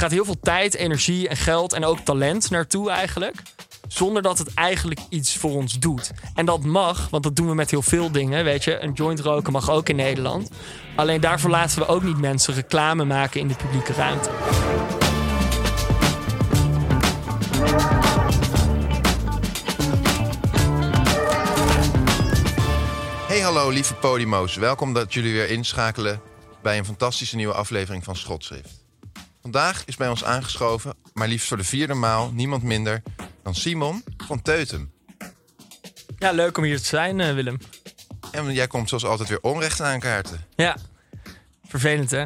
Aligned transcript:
Gaat 0.00 0.10
heel 0.10 0.24
veel 0.24 0.40
tijd, 0.42 0.74
energie 0.74 1.28
en 1.28 1.36
geld 1.36 1.72
en 1.72 1.84
ook 1.84 1.98
talent 1.98 2.50
naartoe 2.50 2.90
eigenlijk. 2.90 3.42
Zonder 3.88 4.22
dat 4.22 4.38
het 4.38 4.54
eigenlijk 4.54 5.00
iets 5.08 5.36
voor 5.36 5.50
ons 5.50 5.78
doet. 5.78 6.10
En 6.34 6.46
dat 6.46 6.64
mag, 6.64 7.08
want 7.10 7.22
dat 7.22 7.36
doen 7.36 7.48
we 7.48 7.54
met 7.54 7.70
heel 7.70 7.82
veel 7.82 8.10
dingen. 8.10 8.44
Weet 8.44 8.64
je, 8.64 8.82
een 8.82 8.92
joint 8.92 9.20
roken 9.20 9.52
mag 9.52 9.70
ook 9.70 9.88
in 9.88 9.96
Nederland. 9.96 10.50
Alleen 10.96 11.20
daarvoor 11.20 11.50
laten 11.50 11.78
we 11.78 11.86
ook 11.86 12.02
niet 12.02 12.18
mensen 12.18 12.54
reclame 12.54 13.04
maken 13.04 13.40
in 13.40 13.48
de 13.48 13.54
publieke 13.54 13.92
ruimte. 13.92 14.30
Hey 23.26 23.40
hallo 23.40 23.68
lieve 23.70 23.94
Podimo's. 23.94 24.56
Welkom 24.56 24.94
dat 24.94 25.12
jullie 25.12 25.32
weer 25.32 25.50
inschakelen 25.50 26.20
bij 26.62 26.78
een 26.78 26.84
fantastische 26.84 27.36
nieuwe 27.36 27.54
aflevering 27.54 28.04
van 28.04 28.16
Schotschrift. 28.16 28.79
Vandaag 29.42 29.84
is 29.84 29.96
bij 29.96 30.08
ons 30.08 30.24
aangeschoven, 30.24 30.94
maar 31.12 31.28
liefst 31.28 31.48
voor 31.48 31.56
de 31.56 31.64
vierde 31.64 31.94
maal, 31.94 32.32
niemand 32.32 32.62
minder 32.62 33.02
dan 33.42 33.54
Simon 33.54 34.04
van 34.16 34.42
Teutem. 34.42 34.92
Ja, 36.18 36.30
leuk 36.32 36.56
om 36.58 36.64
hier 36.64 36.78
te 36.78 36.84
zijn, 36.84 37.20
eh, 37.20 37.34
Willem. 37.34 37.58
En 38.32 38.52
jij 38.52 38.66
komt 38.66 38.88
zoals 38.88 39.04
altijd 39.04 39.28
weer 39.28 39.40
onrecht 39.40 39.80
aankaarten. 39.80 40.46
Ja, 40.56 40.76
vervelend 41.64 42.10
hè? 42.10 42.24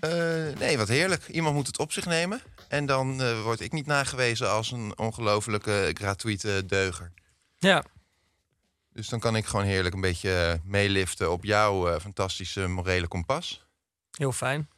Eh, 0.00 0.58
nee, 0.58 0.78
wat 0.78 0.88
heerlijk. 0.88 1.28
Iemand 1.28 1.54
moet 1.54 1.66
het 1.66 1.78
op 1.78 1.92
zich 1.92 2.06
nemen. 2.06 2.40
En 2.68 2.86
dan 2.86 3.22
eh, 3.22 3.42
word 3.42 3.60
ik 3.60 3.72
niet 3.72 3.86
nagewezen 3.86 4.50
als 4.50 4.70
een 4.70 4.98
ongelofelijke 4.98 5.90
gratuite 5.94 6.62
deuger. 6.66 7.12
Ja, 7.58 7.84
Dus 8.92 9.08
dan 9.08 9.20
kan 9.20 9.36
ik 9.36 9.46
gewoon 9.46 9.64
heerlijk 9.64 9.94
een 9.94 10.00
beetje 10.00 10.60
meeliften 10.64 11.30
op 11.32 11.44
jouw 11.44 12.00
fantastische 12.00 12.66
morele 12.66 13.08
kompas. 13.08 13.66
heel 14.10 14.32
fijn. 14.32 14.68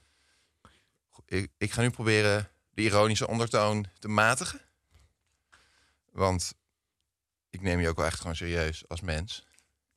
Ik, 1.30 1.50
ik 1.58 1.72
ga 1.72 1.80
nu 1.80 1.91
proberen 1.91 2.48
de 2.70 2.82
ironische 2.82 3.28
ondertoon 3.28 3.86
te 3.98 4.08
matigen. 4.08 4.60
Want 6.12 6.54
ik 7.50 7.60
neem 7.60 7.80
je 7.80 7.88
ook 7.88 7.96
wel 7.96 8.06
echt 8.06 8.20
gewoon 8.20 8.36
serieus 8.36 8.88
als 8.88 9.00
mens. 9.00 9.46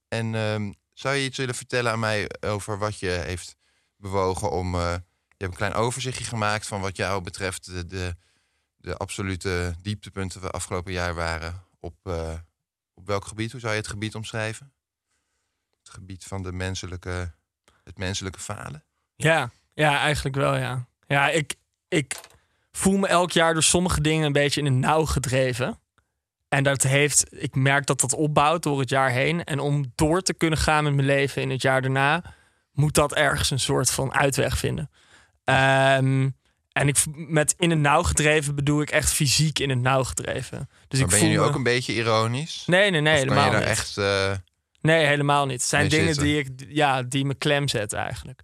En 0.08 0.36
ehm, 0.36 0.72
zou 0.94 1.16
je 1.16 1.26
iets 1.26 1.38
willen 1.38 1.56
vertellen 1.56 1.92
aan 1.92 2.00
mij 2.00 2.30
over 2.40 2.78
wat 2.78 3.00
je 3.00 3.10
heeft 3.10 3.56
bewogen 3.96 4.52
om... 4.52 4.76
eh, 4.76 4.92
je 5.28 5.50
hebt 5.50 5.52
een 5.52 5.70
klein 5.70 5.74
overzichtje 5.74 6.24
gemaakt 6.24 6.68
van 6.68 6.82
wat 6.82 6.96
jou 6.96 7.22
betreft... 7.22 7.90
de, 7.90 8.16
de, 8.78 8.98
absolute 8.98 9.76
dieptepunten 9.82 10.42
van 10.42 10.52
afgelopen 10.52 10.92
jaar 10.92 11.14
waren. 11.14 11.64
Op, 11.80 11.96
eh, 12.04 12.40
op 12.94 13.08
welk 13.08 13.26
gebied? 13.26 13.52
Hoe 13.52 13.60
zou 13.60 13.74
je 13.74 13.80
het 13.80 13.90
gebied 13.90 14.16
omschrijven? 14.16 14.74
Het 15.78 15.90
gebied 15.90 16.24
van 16.24 16.44
de 16.44 16.52
menselijke, 16.52 17.34
het 17.84 17.98
menselijke 17.98 18.40
falen? 18.40 18.84
Ja, 19.16 19.52
ja, 19.74 20.00
eigenlijk 20.00 20.36
wel, 20.36 20.56
ja. 20.56 20.88
Ja, 21.14 21.30
ik, 21.30 21.56
ik 21.88 22.16
voel 22.72 22.98
me 22.98 23.08
elk 23.08 23.32
jaar 23.32 23.54
door 23.54 23.64
sommige 23.64 24.02
dingen 24.02 24.26
een 24.26 24.32
beetje 24.32 24.60
in 24.62 24.66
een 24.68 24.80
nauw 24.80 25.06
gedreven. 25.06 25.80
En 26.50 26.64
dat 26.64 26.84
heeft, 26.84 27.26
ik 27.30 27.56
merk 27.56 27.86
dat 27.86 28.00
dat 28.02 28.14
opbouwt 28.14 28.64
door 28.64 28.80
het 28.80 28.90
jaar 28.90 29.10
heen. 29.10 29.44
En 29.44 29.60
om 29.60 29.92
door 29.96 30.22
te 30.22 30.34
kunnen 30.34 30.60
gaan 30.60 30.84
met 30.84 30.94
mijn 30.94 31.08
leven 31.08 31.42
in 31.42 31.50
het 31.50 31.62
jaar 31.62 31.82
daarna, 31.82 32.24
moet 32.72 32.94
dat 32.94 33.14
ergens 33.14 33.52
een 33.52 33.60
soort 33.60 33.92
van 33.92 34.14
uitweg 34.14 34.58
vinden. 34.58 34.90
Ehm, 35.44 36.30
en 36.72 36.88
ik, 36.88 36.98
met 37.16 37.56
in 37.58 37.70
het 37.70 37.80
nauw 37.80 38.04
gedreven 38.04 38.56
bedoel 38.56 38.82
ik 38.82 38.90
echt 38.92 39.12
fysiek 39.14 39.60
in 39.60 39.70
het 39.70 39.80
nauw 39.82 40.04
gedreven. 40.04 40.70
Dus 40.88 41.00
Maar 41.00 41.00
ik 41.00 41.08
ben 41.08 41.20
voel 41.20 41.28
je 41.28 41.34
nu 41.34 41.40
me- 41.40 41.48
ook 41.48 41.56
een 41.56 41.64
beetje 41.64 41.94
ironisch? 41.94 42.64
Nee, 42.66 42.92
nee, 42.92 43.02
nee, 43.02 43.14
Of 43.14 43.20
helemaal 43.20 43.46
je 43.46 43.52
daar 43.52 43.60
niet. 43.60 43.70
echt... 43.70 43.98
eh, 43.98 44.32
Nee, 44.82 45.06
helemaal 45.06 45.46
niet. 45.46 45.60
Het 45.60 45.70
zijn 45.70 45.90
dingen 45.90 46.06
zitten? 46.14 46.24
die, 46.24 46.38
ik, 46.40 46.50
ja, 46.76 47.02
die 47.04 47.26
me 47.26 47.36
klem 47.36 47.68
zetten 47.68 48.00
eigenlijk. 48.00 48.42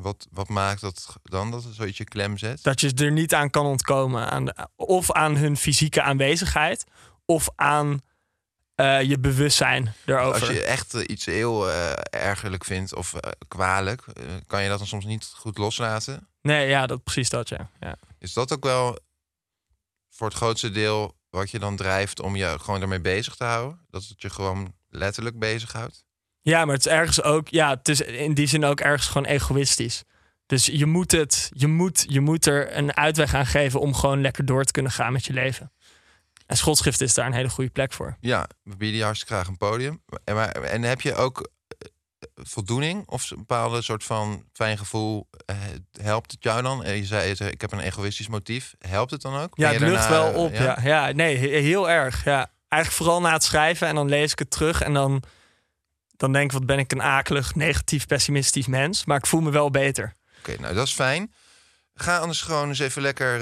Wat, 0.00 0.26
wat 0.30 0.48
maakt 0.48 0.80
dat 0.80 1.16
dan 1.22 1.50
dat 1.50 1.64
het 1.64 1.74
zoiets 1.74 1.98
je 1.98 2.04
klem 2.04 2.38
zet? 2.38 2.62
dat 2.62 2.80
je 2.80 2.94
er 2.94 3.12
niet 3.12 3.34
aan 3.34 3.50
kan 3.50 3.66
ontkomen. 3.66 4.30
Aan 4.30 4.44
de- 4.44 4.68
of 4.76 5.12
aan 5.12 5.36
hun 5.36 5.56
fysieke 5.56 6.02
aanwezigheid, 6.02 6.84
of 7.24 7.48
aan 7.56 8.00
eh, 8.74 9.02
je 9.02 9.18
bewustzijn 9.18 9.94
erover. 10.06 10.40
Als 10.40 10.50
je 10.50 10.62
echt 10.64 10.94
eh, 10.94 11.02
iets 11.06 11.24
heel 11.24 11.70
eh, 11.70 11.92
ergerlijk 12.10 12.64
vindt 12.64 12.94
of 12.94 13.14
kwalijk, 13.48 14.04
kan 14.46 14.62
je 14.62 14.68
dat 14.68 14.78
dan 14.78 14.86
soms 14.86 15.04
niet 15.04 15.24
goed 15.34 15.58
loslaten? 15.58 16.28
Nee, 16.42 16.68
ja, 16.68 16.86
dat, 16.86 17.02
precies 17.04 17.28
dat, 17.28 17.48
ja. 17.48 17.70
ja. 17.80 17.96
Is 18.18 18.32
dat 18.32 18.52
ook 18.52 18.64
wel 18.64 18.98
voor 20.10 20.26
het 20.26 20.36
grootste 20.36 20.70
deel 20.70 21.16
wat 21.30 21.50
je 21.50 21.58
dan 21.58 21.76
drijft 21.76 22.20
om 22.20 22.36
je 22.36 22.58
gewoon 22.60 22.82
ermee 22.82 23.00
bezig 23.00 23.34
te 23.34 23.44
houden? 23.44 23.86
Dat 23.90 24.04
het 24.04 24.20
je 24.22 24.30
gewoon 24.30 24.74
letterlijk 24.88 25.38
bezighoudt? 25.38 26.04
Ja, 26.48 26.64
maar 26.64 26.74
het 26.74 26.86
is 26.86 26.92
ergens 26.92 27.22
ook, 27.22 27.48
ja, 27.48 27.70
het 27.70 27.88
is 27.88 28.00
in 28.00 28.34
die 28.34 28.46
zin 28.46 28.64
ook 28.64 28.80
ergens 28.80 29.06
gewoon 29.08 29.26
egoïstisch. 29.26 30.02
Dus 30.46 30.66
je 30.66 30.86
moet 30.86 31.12
het, 31.12 31.50
je 31.54 31.66
moet, 31.66 32.04
je 32.08 32.20
moet 32.20 32.46
er 32.46 32.76
een 32.76 32.96
uitweg 32.96 33.34
aan 33.34 33.46
geven 33.46 33.80
om 33.80 33.94
gewoon 33.94 34.20
lekker 34.20 34.44
door 34.44 34.64
te 34.64 34.72
kunnen 34.72 34.92
gaan 34.92 35.12
met 35.12 35.24
je 35.24 35.32
leven. 35.32 35.72
En 36.46 36.56
schotschrift 36.56 37.00
is 37.00 37.14
daar 37.14 37.26
een 37.26 37.32
hele 37.32 37.48
goede 37.48 37.70
plek 37.70 37.92
voor. 37.92 38.16
Ja, 38.20 38.46
we 38.62 38.76
bieden 38.76 38.98
je 38.98 39.04
hartstikke 39.04 39.34
graag 39.34 39.46
een 39.48 39.56
podium. 39.56 40.02
En, 40.24 40.34
maar, 40.34 40.50
en 40.52 40.82
heb 40.82 41.00
je 41.00 41.14
ook 41.14 41.50
eh, 41.78 41.88
voldoening 42.34 43.06
of 43.08 43.30
een 43.30 43.36
bepaalde 43.38 43.82
soort 43.82 44.04
van 44.04 44.44
fijn 44.52 44.78
gevoel? 44.78 45.28
eh, 45.46 45.56
helpt 46.02 46.30
het 46.32 46.42
jou 46.42 46.62
dan? 46.62 46.84
Eh, 46.84 46.96
Je 46.96 47.04
zei, 47.04 47.30
ik 47.50 47.60
heb 47.60 47.72
een 47.72 47.80
egoïstisch 47.80 48.28
motief. 48.28 48.74
Helpt 48.78 49.10
het 49.10 49.22
dan 49.22 49.36
ook? 49.36 49.50
Ja, 49.56 49.70
Ben 49.70 49.80
het 49.82 49.90
lucht 49.90 50.08
daarna, 50.08 50.32
wel 50.32 50.44
op. 50.44 50.52
eh, 50.52 50.60
Ja, 50.60 50.78
ja 50.82 51.12
nee, 51.12 51.36
he- 51.36 51.60
heel 51.60 51.90
erg. 51.90 52.24
Ja. 52.24 52.50
Eigenlijk 52.68 53.02
vooral 53.02 53.20
na 53.20 53.32
het 53.32 53.44
schrijven 53.44 53.88
en 53.88 53.94
dan 53.94 54.08
lees 54.08 54.32
ik 54.32 54.38
het 54.38 54.50
terug 54.50 54.80
en 54.82 54.92
dan, 54.92 55.22
dan 56.18 56.32
denk 56.32 56.44
ik, 56.44 56.52
wat 56.52 56.66
ben 56.66 56.78
ik 56.78 56.92
een 56.92 57.02
akelig, 57.02 57.54
negatief, 57.54 58.06
pessimistisch 58.06 58.66
mens. 58.66 59.04
Maar 59.04 59.16
ik 59.16 59.26
voel 59.26 59.40
me 59.40 59.50
wel 59.50 59.70
beter. 59.70 60.14
Oké, 60.38 60.60
nou 60.60 60.74
dat 60.74 60.86
is 60.86 60.92
fijn. 60.92 61.32
Ga 61.94 62.18
anders 62.18 62.42
gewoon 62.42 62.68
eens 62.68 62.78
even 62.78 63.02
lekker 63.02 63.34
eh, 63.34 63.40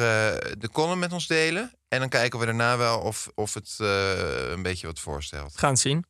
de 0.58 0.70
column 0.72 0.98
met 0.98 1.12
ons 1.12 1.26
delen. 1.26 1.72
En 1.88 1.98
dan 1.98 2.08
kijken 2.08 2.38
we 2.38 2.44
daarna 2.44 2.76
wel 2.76 3.00
of, 3.00 3.30
of 3.34 3.54
het 3.54 3.76
eh, 3.80 4.50
een 4.50 4.62
beetje 4.62 4.86
wat 4.86 5.00
voorstelt. 5.00 5.58
Gaan 5.58 5.70
het 5.70 5.78
zien. 5.80 6.04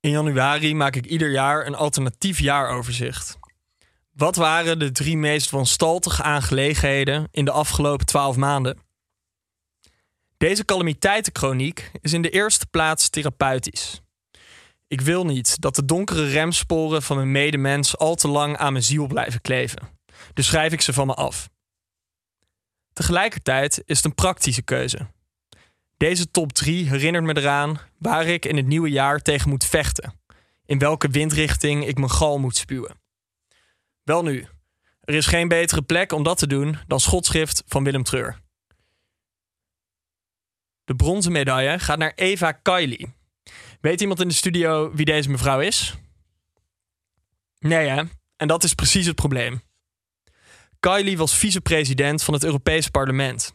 In 0.00 0.10
januari 0.10 0.74
maak 0.74 0.96
ik 0.96 1.06
ieder 1.06 1.30
jaar 1.30 1.66
een 1.66 1.74
alternatief 1.74 2.38
jaaroverzicht. 2.38 3.38
Wat 4.10 4.36
waren 4.36 4.78
de 4.78 4.92
drie 4.92 5.16
meest 5.16 5.50
wanstaltige 5.50 6.22
aangelegenheden 6.22 7.28
in 7.30 7.44
de 7.44 7.50
afgelopen 7.50 8.06
twaalf 8.06 8.36
maanden? 8.36 8.78
Deze 10.36 10.64
calamiteitenkroniek 10.64 11.90
is 12.00 12.12
in 12.12 12.22
de 12.22 12.30
eerste 12.30 12.66
plaats 12.66 13.08
therapeutisch. 13.08 14.00
Ik 14.90 15.00
wil 15.00 15.24
niet 15.24 15.60
dat 15.60 15.74
de 15.74 15.84
donkere 15.84 16.24
remsporen 16.24 17.02
van 17.02 17.16
mijn 17.16 17.30
medemens 17.30 17.98
al 17.98 18.14
te 18.14 18.28
lang 18.28 18.56
aan 18.56 18.72
mijn 18.72 18.84
ziel 18.84 19.06
blijven 19.06 19.40
kleven. 19.40 19.98
Dus 20.34 20.46
schrijf 20.46 20.72
ik 20.72 20.80
ze 20.80 20.92
van 20.92 21.06
me 21.06 21.14
af. 21.14 21.50
Tegelijkertijd 22.92 23.82
is 23.84 23.96
het 23.96 24.04
een 24.04 24.14
praktische 24.14 24.62
keuze. 24.62 25.06
Deze 25.96 26.30
top 26.30 26.52
3 26.52 26.88
herinnert 26.88 27.24
me 27.24 27.36
eraan 27.36 27.80
waar 27.98 28.26
ik 28.26 28.44
in 28.44 28.56
het 28.56 28.66
nieuwe 28.66 28.90
jaar 28.90 29.22
tegen 29.22 29.50
moet 29.50 29.64
vechten. 29.64 30.20
In 30.64 30.78
welke 30.78 31.08
windrichting 31.08 31.86
ik 31.86 31.98
mijn 31.98 32.10
gal 32.10 32.38
moet 32.38 32.56
spuwen. 32.56 33.00
Wel 34.02 34.22
nu, 34.22 34.46
er 35.00 35.14
is 35.14 35.26
geen 35.26 35.48
betere 35.48 35.82
plek 35.82 36.12
om 36.12 36.22
dat 36.22 36.38
te 36.38 36.46
doen 36.46 36.78
dan 36.86 37.00
schotschrift 37.00 37.62
van 37.66 37.84
Willem 37.84 38.02
Treur. 38.02 38.40
De 40.84 40.94
bronzen 40.94 41.32
medaille 41.32 41.78
gaat 41.78 41.98
naar 41.98 42.12
Eva 42.14 42.52
Kaili. 42.52 43.18
Weet 43.80 44.00
iemand 44.00 44.20
in 44.20 44.28
de 44.28 44.34
studio 44.34 44.92
wie 44.94 45.04
deze 45.04 45.30
mevrouw 45.30 45.60
is? 45.60 45.94
Nee 47.58 47.88
hè? 47.88 48.02
En 48.36 48.48
dat 48.48 48.64
is 48.64 48.74
precies 48.74 49.06
het 49.06 49.14
probleem. 49.14 49.62
Kylie 50.80 51.18
was 51.18 51.34
vicepresident 51.34 52.22
van 52.22 52.34
het 52.34 52.44
Europees 52.44 52.88
Parlement. 52.88 53.54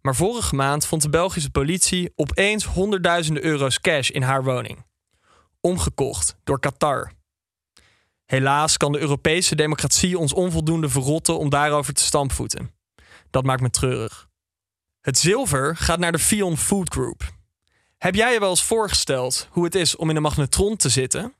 Maar 0.00 0.14
vorige 0.14 0.54
maand 0.54 0.86
vond 0.86 1.02
de 1.02 1.08
Belgische 1.08 1.50
politie 1.50 2.12
opeens 2.14 2.64
honderdduizenden 2.64 3.44
euro's 3.44 3.80
cash 3.80 4.10
in 4.10 4.22
haar 4.22 4.44
woning. 4.44 4.86
Omgekocht 5.60 6.36
door 6.44 6.60
Qatar. 6.60 7.12
Helaas 8.24 8.76
kan 8.76 8.92
de 8.92 8.98
Europese 8.98 9.54
democratie 9.54 10.18
ons 10.18 10.32
onvoldoende 10.32 10.88
verrotten 10.88 11.38
om 11.38 11.50
daarover 11.50 11.94
te 11.94 12.02
stampvoeten. 12.02 12.70
Dat 13.30 13.44
maakt 13.44 13.60
me 13.60 13.70
treurig. 13.70 14.28
Het 15.00 15.18
zilver 15.18 15.76
gaat 15.76 15.98
naar 15.98 16.12
de 16.12 16.18
Fion 16.18 16.56
Food 16.56 16.92
Group. 16.92 17.36
Heb 17.98 18.14
jij 18.14 18.32
je 18.32 18.40
wel 18.40 18.50
eens 18.50 18.64
voorgesteld 18.64 19.48
hoe 19.50 19.64
het 19.64 19.74
is 19.74 19.96
om 19.96 20.10
in 20.10 20.16
een 20.16 20.22
magnetron 20.22 20.76
te 20.76 20.88
zitten? 20.88 21.34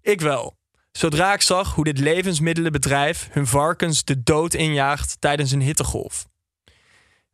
Ik 0.00 0.20
wel. 0.20 0.56
Zodra 0.92 1.32
ik 1.32 1.40
zag 1.40 1.74
hoe 1.74 1.84
dit 1.84 1.98
levensmiddelenbedrijf 1.98 3.28
hun 3.30 3.46
varkens 3.46 4.04
de 4.04 4.22
dood 4.22 4.54
injaagt 4.54 5.16
tijdens 5.20 5.50
een 5.50 5.60
hittegolf. 5.60 6.26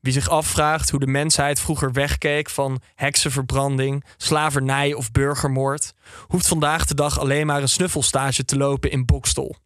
Wie 0.01 0.13
zich 0.13 0.29
afvraagt 0.29 0.91
hoe 0.91 1.01
de 1.01 1.07
mensheid 1.07 1.61
vroeger 1.61 1.93
wegkeek 1.93 2.51
van 2.51 2.81
heksenverbranding, 2.95 4.05
slavernij 4.17 4.95
of 4.95 5.11
burgermoord, 5.11 5.95
hoeft 6.27 6.47
vandaag 6.47 6.87
de 6.87 6.95
dag 6.95 7.19
alleen 7.19 7.47
maar 7.47 7.63
een 7.63 7.69
snuffelstage 7.69 8.45
te 8.45 8.57
lopen 8.57 8.91
in 8.91 9.07
Bokstol. 9.07 9.57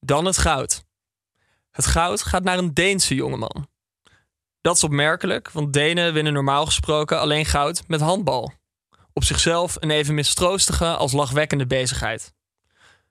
Dan 0.00 0.24
het 0.24 0.38
goud. 0.38 0.84
Het 1.70 1.86
goud 1.86 2.22
gaat 2.22 2.42
naar 2.42 2.58
een 2.58 2.74
Deense 2.74 3.14
jongeman. 3.14 3.68
Dat 4.66 4.76
is 4.76 4.84
opmerkelijk, 4.84 5.50
want 5.50 5.72
Denen 5.72 6.12
winnen 6.12 6.32
normaal 6.32 6.66
gesproken 6.66 7.20
alleen 7.20 7.44
goud 7.44 7.82
met 7.86 8.00
handbal. 8.00 8.52
Op 9.12 9.24
zichzelf 9.24 9.76
een 9.80 9.90
even 9.90 10.14
mistroostige 10.14 10.96
als 10.96 11.12
lachwekkende 11.12 11.66
bezigheid. 11.66 12.34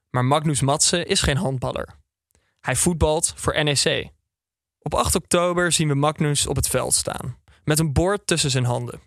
Maar 0.09 0.25
Magnus 0.25 0.61
Matsen 0.61 1.07
is 1.07 1.21
geen 1.21 1.37
handballer. 1.37 1.87
Hij 2.59 2.75
voetbalt 2.75 3.33
voor 3.35 3.63
NEC. 3.63 4.09
Op 4.79 4.93
8 4.93 5.15
oktober 5.15 5.71
zien 5.71 5.87
we 5.87 5.93
Magnus 5.93 6.47
op 6.47 6.55
het 6.55 6.67
veld 6.67 6.93
staan, 6.93 7.37
met 7.63 7.79
een 7.79 7.93
bord 7.93 8.27
tussen 8.27 8.51
zijn 8.51 8.65
handen. 8.65 9.01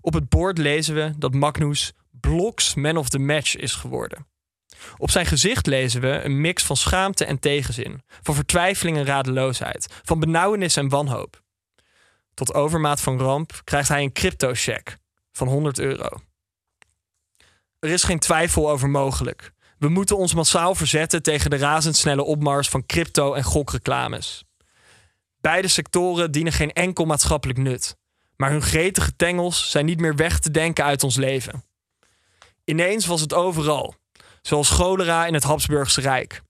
Op 0.00 0.12
het 0.12 0.28
bord 0.28 0.58
lezen 0.58 0.94
we 0.94 1.12
dat 1.18 1.34
Magnus 1.34 1.92
Bloks 2.10 2.74
Man 2.74 2.96
of 2.96 3.08
the 3.08 3.18
Match 3.18 3.56
is 3.56 3.74
geworden. 3.74 4.26
Op 4.96 5.10
zijn 5.10 5.26
gezicht 5.26 5.66
lezen 5.66 6.00
we 6.00 6.20
een 6.24 6.40
mix 6.40 6.64
van 6.64 6.76
schaamte 6.76 7.24
en 7.24 7.38
tegenzin, 7.38 8.02
van 8.22 8.34
vertwijfeling 8.34 8.96
en 8.96 9.04
radeloosheid, 9.04 9.86
van 10.02 10.20
benauwenis 10.20 10.76
en 10.76 10.88
wanhoop. 10.88 11.42
Tot 12.34 12.54
overmaat 12.54 13.00
van 13.00 13.18
ramp 13.18 13.60
krijgt 13.64 13.88
hij 13.88 14.02
een 14.02 14.12
crypto-check 14.12 14.98
van 15.32 15.48
100 15.48 15.78
euro. 15.78 16.08
Er 17.78 17.90
is 17.90 18.02
geen 18.02 18.18
twijfel 18.18 18.70
over 18.70 18.90
mogelijk. 18.90 19.52
We 19.78 19.88
moeten 19.88 20.16
ons 20.16 20.34
massaal 20.34 20.74
verzetten 20.74 21.22
tegen 21.22 21.50
de 21.50 21.56
razendsnelle 21.56 22.24
opmars 22.24 22.68
van 22.68 22.86
crypto- 22.86 23.34
en 23.34 23.44
gokreclames. 23.44 24.44
Beide 25.40 25.68
sectoren 25.68 26.30
dienen 26.30 26.52
geen 26.52 26.72
enkel 26.72 27.04
maatschappelijk 27.04 27.58
nut, 27.58 27.96
maar 28.36 28.50
hun 28.50 28.62
gretige 28.62 29.16
tengels 29.16 29.70
zijn 29.70 29.84
niet 29.84 30.00
meer 30.00 30.16
weg 30.16 30.38
te 30.38 30.50
denken 30.50 30.84
uit 30.84 31.02
ons 31.02 31.16
leven. 31.16 31.64
Ineens 32.64 33.06
was 33.06 33.20
het 33.20 33.34
overal, 33.34 33.94
zoals 34.42 34.70
cholera 34.70 35.26
in 35.26 35.34
het 35.34 35.42
Habsburgse 35.42 36.00
Rijk. 36.00 36.42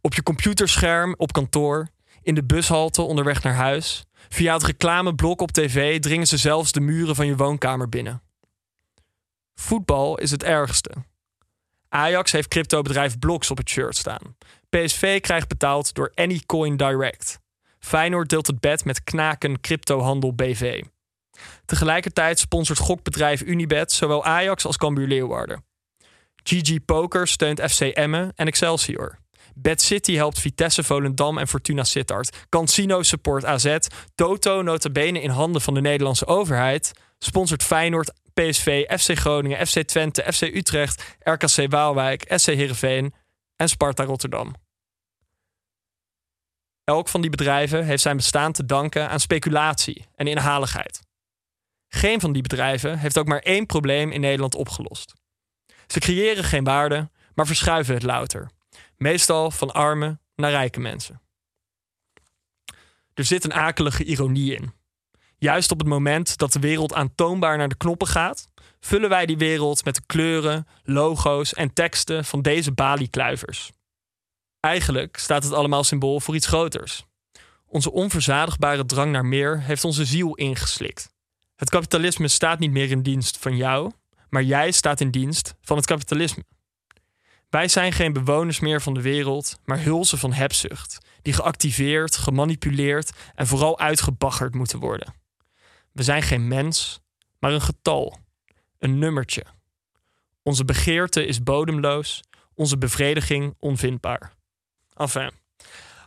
Op 0.00 0.14
je 0.14 0.22
computerscherm 0.22 1.14
op 1.16 1.32
kantoor, 1.32 1.88
in 2.22 2.34
de 2.34 2.44
bushalte 2.44 3.02
onderweg 3.02 3.42
naar 3.42 3.54
huis, 3.54 4.04
via 4.34 4.52
het 4.54 4.62
reclameblok 4.62 5.40
op 5.40 5.52
tv 5.52 6.00
dringen 6.00 6.26
ze 6.26 6.36
zelfs 6.36 6.72
de 6.72 6.80
muren 6.80 7.14
van 7.14 7.26
je 7.26 7.36
woonkamer 7.36 7.88
binnen. 7.88 8.22
Voetbal 9.54 10.18
is 10.18 10.30
het 10.30 10.42
ergste. 10.42 10.90
Ajax 11.88 12.32
heeft 12.32 12.48
cryptobedrijf 12.48 13.18
Blocks 13.18 13.50
op 13.50 13.56
het 13.56 13.68
shirt 13.68 13.96
staan. 13.96 14.36
PSV 14.68 15.20
krijgt 15.20 15.48
betaald 15.48 15.94
door 15.94 16.12
Anycoin 16.14 16.76
Direct. 16.76 17.40
Feyenoord 17.78 18.28
deelt 18.28 18.46
het 18.46 18.60
bed 18.60 18.84
met 18.84 19.04
Knaken 19.04 19.60
Cryptohandel 19.60 20.34
BV. 20.34 20.82
Tegelijkertijd 21.64 22.38
sponsort 22.38 22.78
gokbedrijf 22.78 23.42
Unibet 23.42 23.92
zowel 23.92 24.24
Ajax 24.24 24.64
als 24.66 24.76
Cambuur 24.76 25.06
Leeuwarden. 25.06 25.64
GG 26.42 26.84
Poker 26.84 27.28
steunt 27.28 27.60
FC 27.60 27.80
Emmen 27.80 28.32
en 28.34 28.46
Excelsior. 28.46 29.18
Bad 29.62 29.80
City 29.80 30.14
helpt 30.14 30.40
Vitesse, 30.40 30.84
Volendam 30.84 31.38
en 31.38 31.48
Fortuna 31.48 31.84
Sittard. 31.84 32.46
Cansino 32.48 33.02
support 33.02 33.44
AZ. 33.44 33.76
Toto, 34.14 34.62
notabene 34.62 35.20
in 35.20 35.30
handen 35.30 35.60
van 35.60 35.74
de 35.74 35.80
Nederlandse 35.80 36.26
overheid, 36.26 36.92
sponsort 37.18 37.62
Feyenoord, 37.62 38.12
PSV, 38.34 38.98
FC 38.98 39.18
Groningen, 39.18 39.66
FC 39.66 39.82
Twente, 39.82 40.32
FC 40.32 40.42
Utrecht, 40.42 41.16
RKC 41.22 41.70
Waalwijk, 41.70 42.24
SC 42.26 42.46
Heerenveen 42.46 43.14
en 43.56 43.68
Sparta 43.68 44.04
Rotterdam. 44.04 44.54
Elk 46.84 47.08
van 47.08 47.20
die 47.20 47.30
bedrijven 47.30 47.84
heeft 47.84 48.02
zijn 48.02 48.16
bestaan 48.16 48.52
te 48.52 48.64
danken 48.64 49.08
aan 49.08 49.20
speculatie 49.20 50.06
en 50.14 50.26
inhaligheid. 50.26 51.00
Geen 51.88 52.20
van 52.20 52.32
die 52.32 52.42
bedrijven 52.42 52.98
heeft 52.98 53.18
ook 53.18 53.26
maar 53.26 53.38
één 53.38 53.66
probleem 53.66 54.12
in 54.12 54.20
Nederland 54.20 54.54
opgelost. 54.54 55.14
Ze 55.86 55.98
creëren 55.98 56.44
geen 56.44 56.64
waarde, 56.64 57.10
maar 57.34 57.46
verschuiven 57.46 57.94
het 57.94 58.02
louter. 58.02 58.50
Meestal 59.02 59.50
van 59.50 59.72
arme 59.72 60.18
naar 60.36 60.50
rijke 60.50 60.80
mensen. 60.80 61.20
Er 63.14 63.24
zit 63.24 63.44
een 63.44 63.54
akelige 63.54 64.04
ironie 64.04 64.54
in. 64.54 64.72
Juist 65.38 65.70
op 65.70 65.78
het 65.78 65.88
moment 65.88 66.38
dat 66.38 66.52
de 66.52 66.58
wereld 66.58 66.94
aantoonbaar 66.94 67.56
naar 67.56 67.68
de 67.68 67.76
knoppen 67.76 68.06
gaat, 68.06 68.48
vullen 68.80 69.08
wij 69.08 69.26
die 69.26 69.36
wereld 69.36 69.84
met 69.84 69.94
de 69.94 70.02
kleuren, 70.06 70.66
logo's 70.82 71.54
en 71.54 71.72
teksten 71.72 72.24
van 72.24 72.42
deze 72.42 72.72
baliekluivers. 72.72 73.70
Eigenlijk 74.60 75.16
staat 75.16 75.44
het 75.44 75.52
allemaal 75.52 75.84
symbool 75.84 76.20
voor 76.20 76.34
iets 76.34 76.46
groters. 76.46 77.04
Onze 77.66 77.92
onverzadigbare 77.92 78.86
drang 78.86 79.12
naar 79.12 79.26
meer 79.26 79.60
heeft 79.60 79.84
onze 79.84 80.04
ziel 80.04 80.34
ingeslikt. 80.34 81.12
Het 81.56 81.70
kapitalisme 81.70 82.28
staat 82.28 82.58
niet 82.58 82.70
meer 82.70 82.90
in 82.90 83.02
dienst 83.02 83.38
van 83.38 83.56
jou, 83.56 83.90
maar 84.28 84.42
jij 84.42 84.70
staat 84.70 85.00
in 85.00 85.10
dienst 85.10 85.54
van 85.60 85.76
het 85.76 85.86
kapitalisme. 85.86 86.44
Wij 87.50 87.68
zijn 87.68 87.92
geen 87.92 88.12
bewoners 88.12 88.60
meer 88.60 88.82
van 88.82 88.94
de 88.94 89.00
wereld, 89.00 89.58
maar 89.64 89.82
hulzen 89.82 90.18
van 90.18 90.32
hebzucht, 90.32 90.98
die 91.22 91.32
geactiveerd, 91.32 92.16
gemanipuleerd 92.16 93.10
en 93.34 93.46
vooral 93.46 93.78
uitgebaggerd 93.78 94.54
moeten 94.54 94.78
worden. 94.78 95.14
We 95.92 96.02
zijn 96.02 96.22
geen 96.22 96.48
mens, 96.48 97.00
maar 97.38 97.52
een 97.52 97.60
getal, 97.60 98.18
een 98.78 98.98
nummertje. 98.98 99.44
Onze 100.42 100.64
begeerte 100.64 101.26
is 101.26 101.42
bodemloos, 101.42 102.22
onze 102.54 102.78
bevrediging 102.78 103.54
onvindbaar. 103.58 104.32
Enfin, 104.96 105.30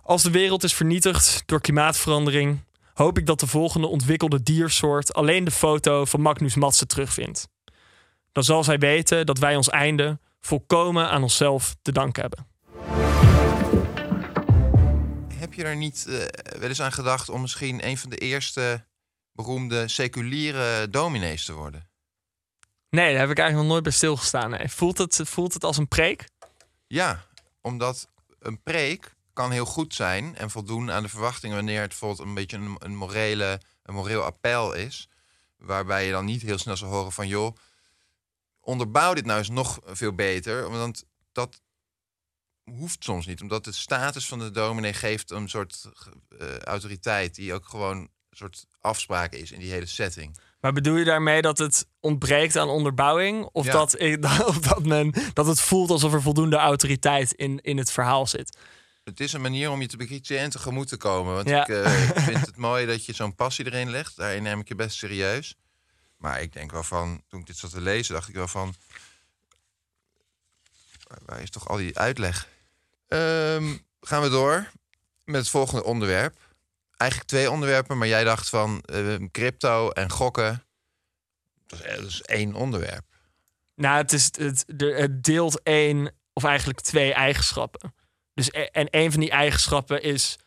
als 0.03 0.24
de 0.24 0.32
wereld 0.32 0.63
is 0.63 0.74
vernietigd 0.74 1.44
door 1.46 1.62
klimaatverandering, 1.62 2.60
hoop 2.94 3.17
ik 3.17 3.25
dat 3.25 3.39
de 3.39 3.48
volgende 3.48 3.88
ontwikkelde 3.88 4.44
diersoort 4.44 5.13
alleen 5.13 5.44
de 5.44 5.51
foto 5.51 6.06
van 6.06 6.22
Magnus 6.22 6.56
Matsen 6.56 6.88
terugvindt. 6.88 7.48
Dan 8.32 8.44
zal 8.44 8.63
zij 8.63 8.77
weten 8.77 9.25
dat 9.25 9.38
wij 9.38 9.56
ons 9.56 9.70
einde 9.70 10.20
volkomen 10.45 11.09
aan 11.09 11.23
onszelf 11.23 11.75
te 11.81 11.91
danken 11.91 12.21
hebben. 12.21 12.47
Heb 15.33 15.53
je 15.53 15.63
er 15.63 15.75
niet 15.75 16.05
uh, 16.07 16.15
wel 16.59 16.69
eens 16.69 16.81
aan 16.81 16.91
gedacht 16.91 17.29
om 17.29 17.41
misschien 17.41 17.88
een 17.88 17.97
van 17.97 18.09
de 18.09 18.17
eerste 18.17 18.85
beroemde 19.31 19.88
seculiere 19.88 20.89
dominees 20.89 21.45
te 21.45 21.53
worden? 21.53 21.89
Nee, 22.89 23.12
daar 23.12 23.19
heb 23.19 23.29
ik 23.29 23.38
eigenlijk 23.38 23.55
nog 23.55 23.67
nooit 23.67 23.83
bij 23.83 23.91
stilgestaan. 23.91 24.50
Nee. 24.50 24.69
Voelt, 24.69 24.97
het, 24.97 25.21
voelt 25.23 25.53
het 25.53 25.63
als 25.63 25.77
een 25.77 25.88
preek? 25.88 26.29
Ja, 26.88 27.25
omdat 27.62 28.07
een 28.39 28.62
preek 28.63 29.15
kan 29.33 29.51
heel 29.51 29.65
goed 29.65 29.93
zijn 29.93 30.35
en 30.35 30.50
voldoen 30.50 30.91
aan 30.91 31.03
de 31.03 31.09
verwachtingen 31.09 31.55
wanneer 31.55 31.79
het 31.79 31.89
bijvoorbeeld 31.89 32.27
een 32.27 32.33
beetje 32.33 32.57
een, 32.57 32.75
een, 32.79 32.95
morele, 32.95 33.59
een 33.83 33.93
moreel 33.93 34.23
appel 34.23 34.73
is. 34.73 35.09
Waarbij 35.57 36.05
je 36.05 36.12
dan 36.12 36.25
niet 36.25 36.41
heel 36.41 36.57
snel 36.57 36.77
zal 36.77 36.89
horen 36.89 37.12
van 37.12 37.27
joh, 37.27 37.55
onderbouw 38.63 39.13
dit 39.13 39.25
nou 39.25 39.39
eens 39.39 39.50
nog 39.50 39.79
veel 39.86 40.13
beter. 40.13 40.70
Want 40.70 41.03
dat 41.32 41.62
hoeft 42.63 43.03
soms 43.03 43.25
niet, 43.25 43.41
omdat 43.41 43.63
de 43.63 43.72
status 43.72 44.25
van 44.27 44.39
de 44.39 44.51
dominee 44.51 44.93
geeft 44.93 45.32
een 45.32 45.50
soort 45.50 45.84
uh, 46.41 46.58
autoriteit 46.58 47.36
die 47.36 47.53
ook 47.53 47.65
gewoon 47.65 47.98
een 47.98 48.10
soort 48.38 48.65
afspraak 48.79 49.34
is 49.34 49.51
in 49.51 49.60
die 49.60 49.72
hele 49.72 49.86
setting. 49.86 50.38
Maar 50.60 50.74
bedoel 50.74 50.96
je 50.96 51.05
daarmee 51.05 51.41
dat 51.41 51.58
het 51.58 51.88
ontbreekt 52.00 52.55
aan 52.58 52.70
onderbouwing? 52.70 53.50
Of, 53.51 53.65
Ja. 53.65 53.72
dat, 53.72 53.98
of 54.46 54.60
dat, 54.60 54.86
men, 54.86 55.13
dat 55.34 55.46
het 55.46 55.60
voelt 55.62 55.89
alsof 55.89 56.13
er 56.13 56.22
voldoende 56.22 56.55
autoriteit 56.55 57.34
in, 57.34 57.60
in 57.62 57.77
het 57.77 57.91
verhaal 57.91 58.27
zit? 58.27 58.58
Het 59.03 59.20
is 59.20 59.34
een 59.34 59.41
manier 59.41 59.72
om 59.72 59.82
je 59.82 59.88
te 59.88 59.98
bekritiseren 59.98 60.43
en 60.43 60.50
tegemoet 60.50 60.88
te 60.88 60.98
komen. 60.98 61.34
Want 61.34 61.50
Ja. 61.50 61.62
ik, 61.62 61.67
eh, 61.67 62.08
ik 62.10 62.20
vind 62.29 62.46
het 62.46 62.58
mooi 62.58 62.86
dat 62.86 63.05
je 63.05 63.13
zo'n 63.13 63.36
passie 63.36 63.65
erin 63.65 63.89
legt. 63.89 64.17
Daarin 64.17 64.43
neem 64.43 64.60
ik 64.60 64.67
je 64.67 64.75
best 64.75 64.98
serieus. 64.98 65.55
Maar 66.24 66.42
ik 66.42 66.53
denk 66.53 66.72
wel 66.72 66.84
van, 66.84 67.24
toen 67.27 67.39
ik 67.39 67.46
dit 67.46 67.58
zat 67.58 67.72
te 67.72 67.82
lezen, 67.82 68.13
dacht 68.13 68.27
ik 68.30 68.36
wel 68.36 68.48
van... 68.48 68.75
Waar, 71.25 71.42
is 71.42 71.50
toch 71.50 71.68
al 71.68 71.77
die 71.77 71.98
uitleg? 71.98 72.48
Ehm, 73.08 73.77
gaan 74.01 74.22
we 74.22 74.30
door 74.30 74.72
met 75.24 75.36
het 75.36 75.50
volgende 75.50 75.84
onderwerp. 75.84 76.38
eigenlijk 76.98 77.30
twee 77.30 77.51
onderwerpen, 77.51 77.98
maar 77.98 78.08
jij 78.08 78.24
dacht 78.24 78.50
van 78.50 78.82
eh, 78.82 79.15
crypto 79.32 79.89
en 79.89 80.12
gokken. 80.12 80.63
Dat 81.68 81.80
is, 81.80 81.96
dat 81.96 82.06
is 82.06 82.22
één 82.22 82.53
onderwerp. 82.53 83.06
Nou, 83.75 83.98
het, 83.98 84.13
is, 84.13 84.30
het 84.38 84.65
deelt 85.24 85.62
één 85.62 86.13
of 86.34 86.44
eigenlijk 86.44 86.82
twee 86.82 87.13
eigenschappen. 87.13 87.96
Dus, 88.34 88.51
e- 88.51 88.62
en 88.62 88.88
een 88.92 89.12
van 89.12 89.20
die 89.20 89.32
eigenschappen 89.32 90.03
is 90.03 90.39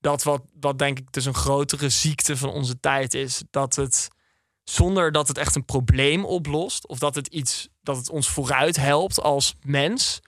dat 0.00 0.22
wat, 0.22 0.42
wat 0.60 0.78
denk 0.78 0.98
ik 0.98 1.12
dus 1.12 1.24
een 1.24 1.34
grotere 1.34 1.88
ziekte 1.88 2.36
van 2.36 2.50
onze 2.50 2.80
tijd 2.80 3.14
is. 3.14 3.42
Dat 3.50 3.76
het 3.76 4.08
zonder 4.68 5.12
dat 5.12 5.28
het 5.28 5.38
echt 5.38 5.54
een 5.56 5.64
probleem 5.64 6.24
oplost. 6.24 6.86
Of 6.86 6.98
dat 6.98 7.14
het 7.14 7.26
iets 7.26 7.68
dat 7.82 7.96
het 7.96 8.10
ons 8.10 8.28
vooruit 8.28 8.76
helpt 8.76 9.20
als 9.20 9.54
mens. 9.62 10.20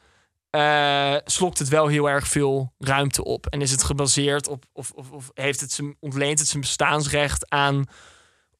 eh, 0.50 1.16
slokt 1.24 1.58
het 1.58 1.68
wel 1.68 1.86
heel 1.86 2.08
erg 2.10 2.26
veel 2.28 2.72
ruimte 2.78 3.24
op. 3.24 3.46
En 3.46 3.60
is 3.60 3.70
het 3.70 3.82
gebaseerd 3.82 4.48
op, 4.48 4.64
of, 4.72 4.90
of, 4.90 5.10
of 5.10 5.30
heeft 5.34 5.60
het 5.60 5.72
zijn, 5.72 5.96
ontleent 6.00 6.38
het 6.38 6.48
zijn 6.48 6.60
bestaansrecht 6.60 7.50
aan 7.50 7.84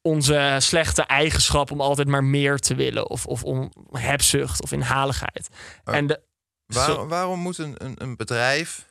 onze 0.03 0.57
slechte 0.61 1.03
eigenschap 1.03 1.71
om 1.71 1.81
altijd 1.81 2.09
maar 2.09 2.25
meer 2.25 2.59
te 2.59 2.75
willen. 2.75 3.09
Of, 3.11 3.27
of 3.27 3.45
om 3.45 3.73
hebzucht 3.93 4.63
of 4.63 4.73
inhaligheid. 4.73 5.49
En 5.85 6.07
de, 6.07 6.23
Waar- 6.67 6.85
Zo- 6.91 7.07
waarom 7.07 7.39
moet 7.41 7.59
een, 7.59 7.85
een, 7.85 8.03
een 8.03 8.17
bedrijf 8.17 8.87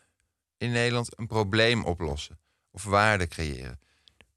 in 0.58 0.72
Nederland 0.72 1.20
een 1.20 1.28
probleem 1.28 1.86
oplossen? 1.86 2.40
Of 2.72 2.84
waarde 2.84 3.28
creëren? 3.28 3.80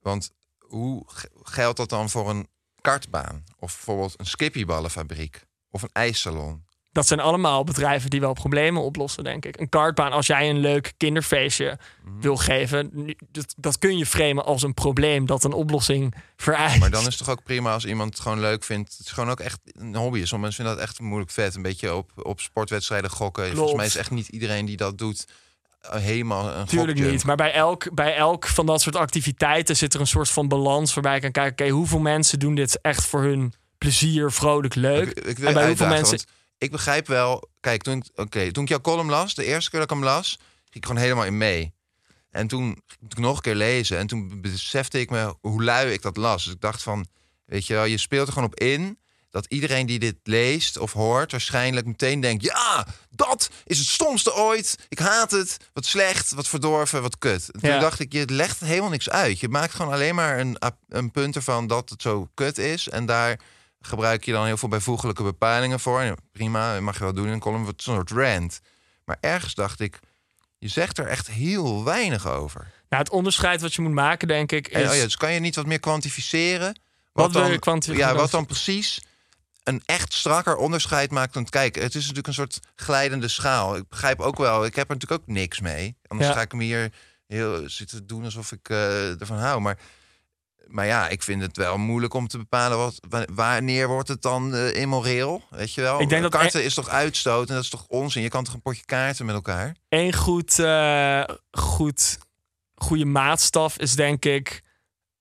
Want 0.01 0.33
hoe 0.73 1.05
geldt 1.43 1.77
dat 1.77 1.89
dan 1.89 2.11
voor 2.11 2.31
een 2.31 2.49
kartbaan? 2.81 3.45
Of 3.59 3.73
bijvoorbeeld 3.75 4.15
een 4.17 4.27
skippyballenfabriek? 4.27 5.45
Of 5.71 5.83
een 5.83 5.91
ijssalon? 5.93 6.65
Dat 6.93 7.07
zijn 7.07 7.21
allemaal 7.21 7.65
bedrijven 7.65 8.11
die 8.11 8.21
wel 8.21 8.33
problemen 8.33 8.83
oplossen, 8.83 9.25
denk 9.25 9.45
ik. 9.45 9.61
Een 9.61 9.69
kartbaan, 9.69 10.13
als 10.13 10.27
jij 10.27 10.51
een 10.51 10.59
leuk 10.59 10.93
kinderfeestje 10.97 11.79
Mhm. 12.05 12.21
wil 12.21 12.37
geven, 12.37 13.15
dat, 13.31 13.55
dat 13.57 13.79
kun 13.79 13.99
je 13.99 14.07
framen 14.07 14.45
als 14.45 14.63
een 14.63 14.75
probleem 14.75 15.27
dat 15.27 15.45
een 15.45 15.53
oplossing 15.53 16.15
vereist. 16.37 16.79
Maar 16.81 16.91
dan 16.91 17.01
is 17.01 17.07
het 17.07 17.19
toch 17.19 17.29
ook 17.31 17.43
prima 17.43 17.73
als 17.73 17.85
iemand 17.85 18.11
het 18.15 18.23
gewoon 18.23 18.41
leuk 18.41 18.65
vindt. 18.65 18.91
Het 18.97 19.07
is 19.07 19.13
gewoon 19.13 19.31
ook 19.31 19.41
echt 19.41 19.61
een 19.65 19.95
hobby. 19.97 20.17
Sommige 20.25 20.37
mensen 20.37 20.55
vinden 20.55 20.75
dat 20.75 20.85
echt 20.85 21.01
moeilijk 21.01 21.31
vet. 21.31 21.55
Een 21.55 21.63
beetje 21.63 21.95
op, 21.95 22.11
op 22.17 22.41
sportwedstrijden 22.41 23.11
gokken. 23.11 23.57
Volgens 23.57 23.77
mij 23.77 23.87
is 23.87 23.97
echt 23.97 24.11
niet 24.11 24.29
iedereen 24.29 24.67
die 24.67 24.77
dat 24.77 24.99
doet 24.99 25.27
helemaal 25.91 26.51
een 26.51 26.67
Tuurlijk 26.67 26.99
niet. 26.99 27.25
Maar 27.25 27.37
bij 27.37 27.53
elk, 27.53 27.95
bij 27.95 28.17
elk 28.17 28.47
van 28.47 28.67
dat 28.67 28.81
soort 28.83 28.97
activiteiten 28.97 29.77
zit 29.77 29.95
er 29.95 30.01
een 30.01 30.07
soort 30.07 30.31
van 30.31 30.49
balans 30.49 30.95
waarbij 30.95 31.15
je 31.15 31.21
kan 31.21 31.31
kijken, 31.31 31.65
oké, 31.67 31.75
hoeveel 31.75 31.99
mensen 31.99 32.39
doen 32.39 32.55
dit 32.55 32.81
echt 32.81 33.05
voor 33.07 33.23
hun 33.23 33.53
plezier, 33.79 34.31
vrolijk, 34.33 34.75
leuk. 34.75 35.09
Ik, 35.09 35.25
ik 35.25 35.39
en 35.39 35.55
bij 35.55 35.67
hoeveel 35.67 35.87
mensen. 35.87 36.21
ik 36.59 36.71
begrijp 36.71 37.07
wel. 37.07 37.49
Kijk, 37.61 37.83
toen, 37.83 37.97
ik- 37.97 38.11
oké, 38.21 38.53
toen 38.53 38.63
ik 38.63 38.69
jouw 38.69 38.81
column 38.81 39.11
las, 39.11 39.35
de 39.35 39.45
eerste 39.45 39.71
keer 39.71 39.81
dat 39.81 39.91
ik 39.91 39.97
hem 39.97 40.05
las, 40.05 40.29
ging 40.65 40.75
ik 40.75 40.87
gewoon 40.87 41.03
helemaal 41.03 41.25
in 41.25 41.37
mee. 41.39 41.73
En 42.31 42.47
toen 42.47 42.65
ging 42.87 43.11
ik 43.13 43.19
nog 43.19 43.37
een 43.37 43.43
keer 43.43 43.55
lezen. 43.55 43.99
En 43.99 44.07
toen 44.07 44.41
besefte 44.41 45.01
ik 45.01 45.11
me 45.11 45.35
hoe 45.41 45.63
lui 45.65 45.93
ik 45.93 46.03
dat 46.03 46.17
las. 46.17 46.45
Dus 46.45 46.53
ik 46.53 46.61
dacht 46.61 46.83
van, 46.83 47.07
weet 47.45 47.67
je 47.67 47.75
wel, 47.75 47.85
je 47.85 47.99
speelt 47.99 48.27
er 48.27 48.33
gewoon 48.33 48.49
op 48.49 48.61
in 48.61 48.99
dat 49.33 49.47
iedereen 49.49 49.87
die 49.87 49.99
dit 49.99 50.17
leest 50.23 50.79
of 50.79 50.93
hoort, 50.93 51.31
waarschijnlijk 51.31 51.87
meteen 51.87 52.21
denkt: 52.21 52.45
ja, 52.45 52.87
dat 53.11 53.51
is 53.65 53.79
het 53.79 53.89
stomste 53.89 54.35
ooit. 54.35 54.79
Ik 54.89 54.99
haat 54.99 55.31
het. 55.31 55.57
Wat 55.73 55.85
slecht, 55.87 56.33
wat 56.33 56.49
verdorven, 56.49 57.03
wat 57.03 57.19
kut. 57.19 57.51
En 57.51 57.61
toen 57.61 57.71
Ja. 57.71 57.79
dacht 57.79 58.01
ik: 58.01 58.13
je 58.13 58.25
legt 58.31 58.61
helemaal 58.61 58.91
niks 58.91 59.11
uit. 59.11 59.41
Je 59.41 59.49
maakt 59.49 59.75
gewoon 59.75 59.93
alleen 59.93 60.15
maar 60.15 60.39
een, 60.39 60.57
een 60.89 61.11
punt 61.11 61.37
ervan 61.37 61.67
dat 61.67 61.91
het 61.91 62.03
zo 62.03 62.29
kut 62.35 62.59
is. 62.59 62.89
En 62.89 63.07
daar 63.07 63.41
gebruik 63.81 64.25
je 64.25 64.33
dan 64.33 64.47
heel 64.47 64.57
veel 64.57 64.69
bijvoeglijke 64.69 65.23
bepalingen 65.23 65.81
voor. 65.81 66.01
En 66.01 66.17
prima, 66.33 66.81
mag 66.81 66.99
je 66.99 67.05
wel 67.05 67.13
doen 67.13 67.27
in 67.27 67.33
een 67.33 67.41
column, 67.41 67.65
wat 67.65 67.75
een 67.77 67.81
soort 67.95 68.11
rant. 68.11 68.61
Maar 69.05 69.17
ergens 69.21 69.55
dacht 69.55 69.81
ik, 69.81 69.99
je 70.59 70.69
zegt 70.69 70.99
er 70.99 71.07
echt 71.07 71.31
heel 71.31 71.85
weinig 71.85 72.29
over. 72.29 72.61
Nou, 72.89 73.03
het 73.03 73.13
onderscheid 73.13 73.61
wat 73.61 73.75
je 73.75 73.83
moet 73.83 73.93
maken, 73.93 74.29
denk 74.29 74.53
ik, 74.53 74.67
En, 74.69 74.83
is. 74.83 74.89
oh 74.91 74.97
ja, 74.97 75.03
dus 75.03 75.17
kan 75.17 75.33
je 75.33 75.41
niet 75.41 75.55
wat 75.57 75.67
meer 75.67 75.81
kwantificeren? 75.81 76.81
Wat 77.13 77.33
wil 77.33 77.43
dan, 77.43 77.51
je 77.51 77.59
kwantificeren? 77.59 78.15
Ja, 78.15 78.21
wat 78.21 78.31
dan 78.31 78.47
precies 78.47 79.01
een 79.63 79.83
echt 79.85 80.13
strakker 80.13 80.57
onderscheid 80.57 81.11
maakt. 81.11 81.35
Want 81.35 81.51
kijk, 81.51 81.75
het 81.75 81.95
is 81.95 82.01
natuurlijk 82.01 82.27
een 82.27 82.35
soort 82.35 82.61
glijdende 82.75 83.29
schaal. 83.29 83.77
Ik 83.77 83.89
begrijp 83.89 84.21
ook 84.21 84.39
wel, 84.39 84.65
ik 84.65 84.77
heb 84.77 84.89
er 84.89 84.95
natuurlijk 84.95 85.21
ook 85.23 85.29
niks 85.35 85.61
mee. 85.61 85.97
Anders 86.07 86.29
Ja. 86.31 86.35
ga 86.37 86.41
ik 86.43 86.51
hem 86.51 86.61
hier 86.61 86.93
heel 87.27 87.69
zitten 87.69 88.07
doen 88.07 88.25
alsof 88.25 88.53
ik 88.53 88.69
eh, 88.69 89.21
ervan 89.21 89.39
hou. 89.39 89.61
Maar, 89.61 89.79
maar 90.67 90.87
ja, 90.87 91.09
ik 91.09 91.23
vind 91.23 91.43
het 91.43 91.57
wel 91.57 91.79
moeilijk 91.79 92.15
om 92.15 92.29
te 92.29 92.39
bepalen 92.39 92.79
wat, 92.79 93.01
wa- 93.09 93.27
wanneer 93.33 93.89
wordt 93.89 94.09
het 94.09 94.23
dan 94.23 94.55
eh, 94.55 94.75
immoreel. 94.81 95.43
Weet 95.51 95.75
je 95.75 95.81
wel? 95.81 96.01
Ik 96.01 96.09
denk 96.09 96.23
dat- 96.23 96.31
Karten 96.31 96.65
is 96.65 96.75
toch 96.75 96.89
uitstoot 96.89 97.49
en 97.49 97.55
dat 97.55 97.65
is 97.65 97.71
toch 97.71 97.87
onzin. 97.89 98.23
Je 98.23 98.29
kan 98.29 98.45
toch 98.45 98.55
een 98.55 98.63
potje 98.63 98.85
kaarten 98.85 99.27
met 99.27 99.35
elkaar. 99.35 99.77
Eén 99.89 100.13
goed, 100.13 100.59
eh, 100.59 101.23
goed, 101.51 102.19
goede 102.75 103.05
maatstaf 103.05 103.79
is 103.79 103.95
denk 103.95 104.25
ik 104.25 104.63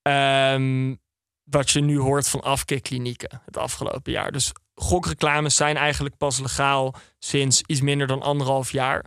ehm, 0.02 0.96
wat 1.52 1.70
je 1.70 1.82
nu 1.82 2.00
hoort 2.00 2.30
van 2.30 2.42
afkikklinieken 2.42 3.42
het 3.46 3.58
afgelopen 3.58 4.12
jaar. 4.12 4.32
Dus 4.32 4.52
gokreclames 4.76 5.56
zijn 5.56 5.78
eigenlijk 5.78 6.18
pas 6.18 6.40
legaal 6.40 6.96
sinds 7.20 7.62
iets 7.66 7.82
minder 7.82 8.08
dan 8.08 8.22
anderhalf 8.22 8.72
jaar. 8.72 9.06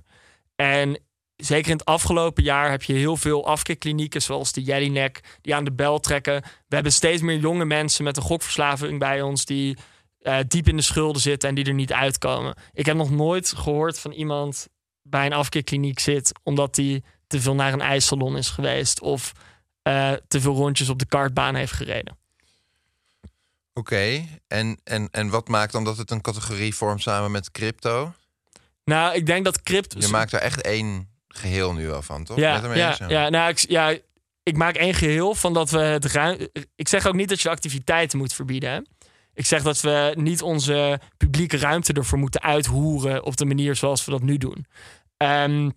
En 0.57 1.01
zeker 1.37 1.71
in 1.71 1.77
het 1.77 1.85
afgelopen 1.85 2.43
jaar 2.43 2.71
heb 2.71 2.83
je 2.83 2.93
heel 2.93 3.17
veel 3.17 3.47
afkikklinieken, 3.47 4.23
zoals 4.23 4.53
de 4.53 4.63
Jellinek, 4.63 5.39
die 5.41 5.55
aan 5.55 5.65
de 5.65 5.73
bel 5.73 6.01
trekken. 6.01 6.43
We 6.43 6.75
hebben 6.75 6.93
steeds 6.93 7.23
meer 7.23 7.39
jonge 7.39 7.65
mensen 7.65 8.05
met 8.05 8.17
een 8.17 8.23
gokverslaving 8.23 8.99
bij 8.99 9.23
ons 9.23 9.45
die 9.45 9.77
eh, 10.19 10.39
diep 10.49 10.69
in 10.69 10.77
de 10.77 10.83
schulden 10.83 11.23
zitten 11.23 11.49
en 11.49 11.55
die 11.55 11.65
er 11.65 11.75
niet 11.75 11.93
uitkomen. 11.93 12.57
Ik 12.73 12.87
heb 12.87 12.97
nog 12.97 13.11
nooit 13.11 13.53
gehoord 13.57 13.99
van 13.99 14.13
iemand 14.13 14.69
bij 15.03 15.27
een 15.27 15.33
afkeerkliniek 15.33 15.99
zit 15.99 16.33
omdat 16.43 16.77
hij 16.77 17.03
te 17.27 17.41
veel 17.41 17.55
naar 17.55 17.73
een 17.73 17.81
ijssalon 17.81 18.37
is 18.37 18.49
geweest 18.49 19.01
of 19.01 19.33
eh, 19.83 20.13
te 20.29 20.41
veel 20.41 20.55
rondjes 20.55 20.89
op 20.89 20.99
de 20.99 21.07
kartbaan 21.07 21.55
heeft 21.55 21.73
gereden. 21.73 22.17
Oké, 23.75 24.25
en, 24.49 24.79
en, 24.85 25.09
en 25.11 25.29
wat 25.29 25.49
maakt 25.49 25.73
dan 25.73 25.85
dat 25.85 25.97
het 25.97 26.11
een 26.11 26.21
categorie 26.21 26.75
vormt 26.75 27.03
samen 27.03 27.31
met 27.31 27.51
crypto? 27.51 28.13
Nou, 28.85 29.15
ik 29.15 29.27
denk 29.27 29.45
dat 29.45 29.63
crypto. 29.63 29.99
Je 30.01 30.09
maakt 30.09 30.33
er 30.33 30.41
echt 30.41 30.61
één 30.61 31.09
geheel 31.29 31.73
nu 31.73 31.87
wel 31.87 32.03
van, 32.03 32.25
toch? 32.25 32.39
ja, 32.39 32.75
ja, 32.75 32.89
eens? 32.89 33.11
ja, 33.11 33.29
nou, 33.29 33.51
ik, 33.51 33.59
ja, 33.59 33.97
ik 34.43 34.57
maak 34.57 34.75
één 34.75 34.95
geheel 34.95 35.35
van 35.35 35.53
dat 35.55 35.71
we 35.71 35.79
het 35.79 36.05
ruim. 36.05 36.49
Ik 36.77 36.89
zeg 36.89 37.07
ook 37.07 37.15
niet 37.15 37.29
dat 37.29 37.41
je 37.41 37.49
activiteiten 37.49 38.19
moet 38.19 38.33
verbieden. 38.33 38.71
Hè? 38.71 38.81
Ik 39.35 39.47
zeg 39.47 39.63
dat 39.63 39.81
we 39.81 40.13
niet 40.17 40.43
onze 40.43 41.01
publieke 41.17 41.57
ruimte 41.57 41.93
ervoor 41.93 42.19
moeten 42.19 42.43
uithoeren 42.43 43.25
op 43.25 43.37
de 43.37 43.45
manier 43.45 43.77
zoals 43.77 44.05
we 44.05 44.11
dat 44.11 44.23
nu 44.23 44.39
doen. 44.39 44.67
Ehm, 45.17 45.71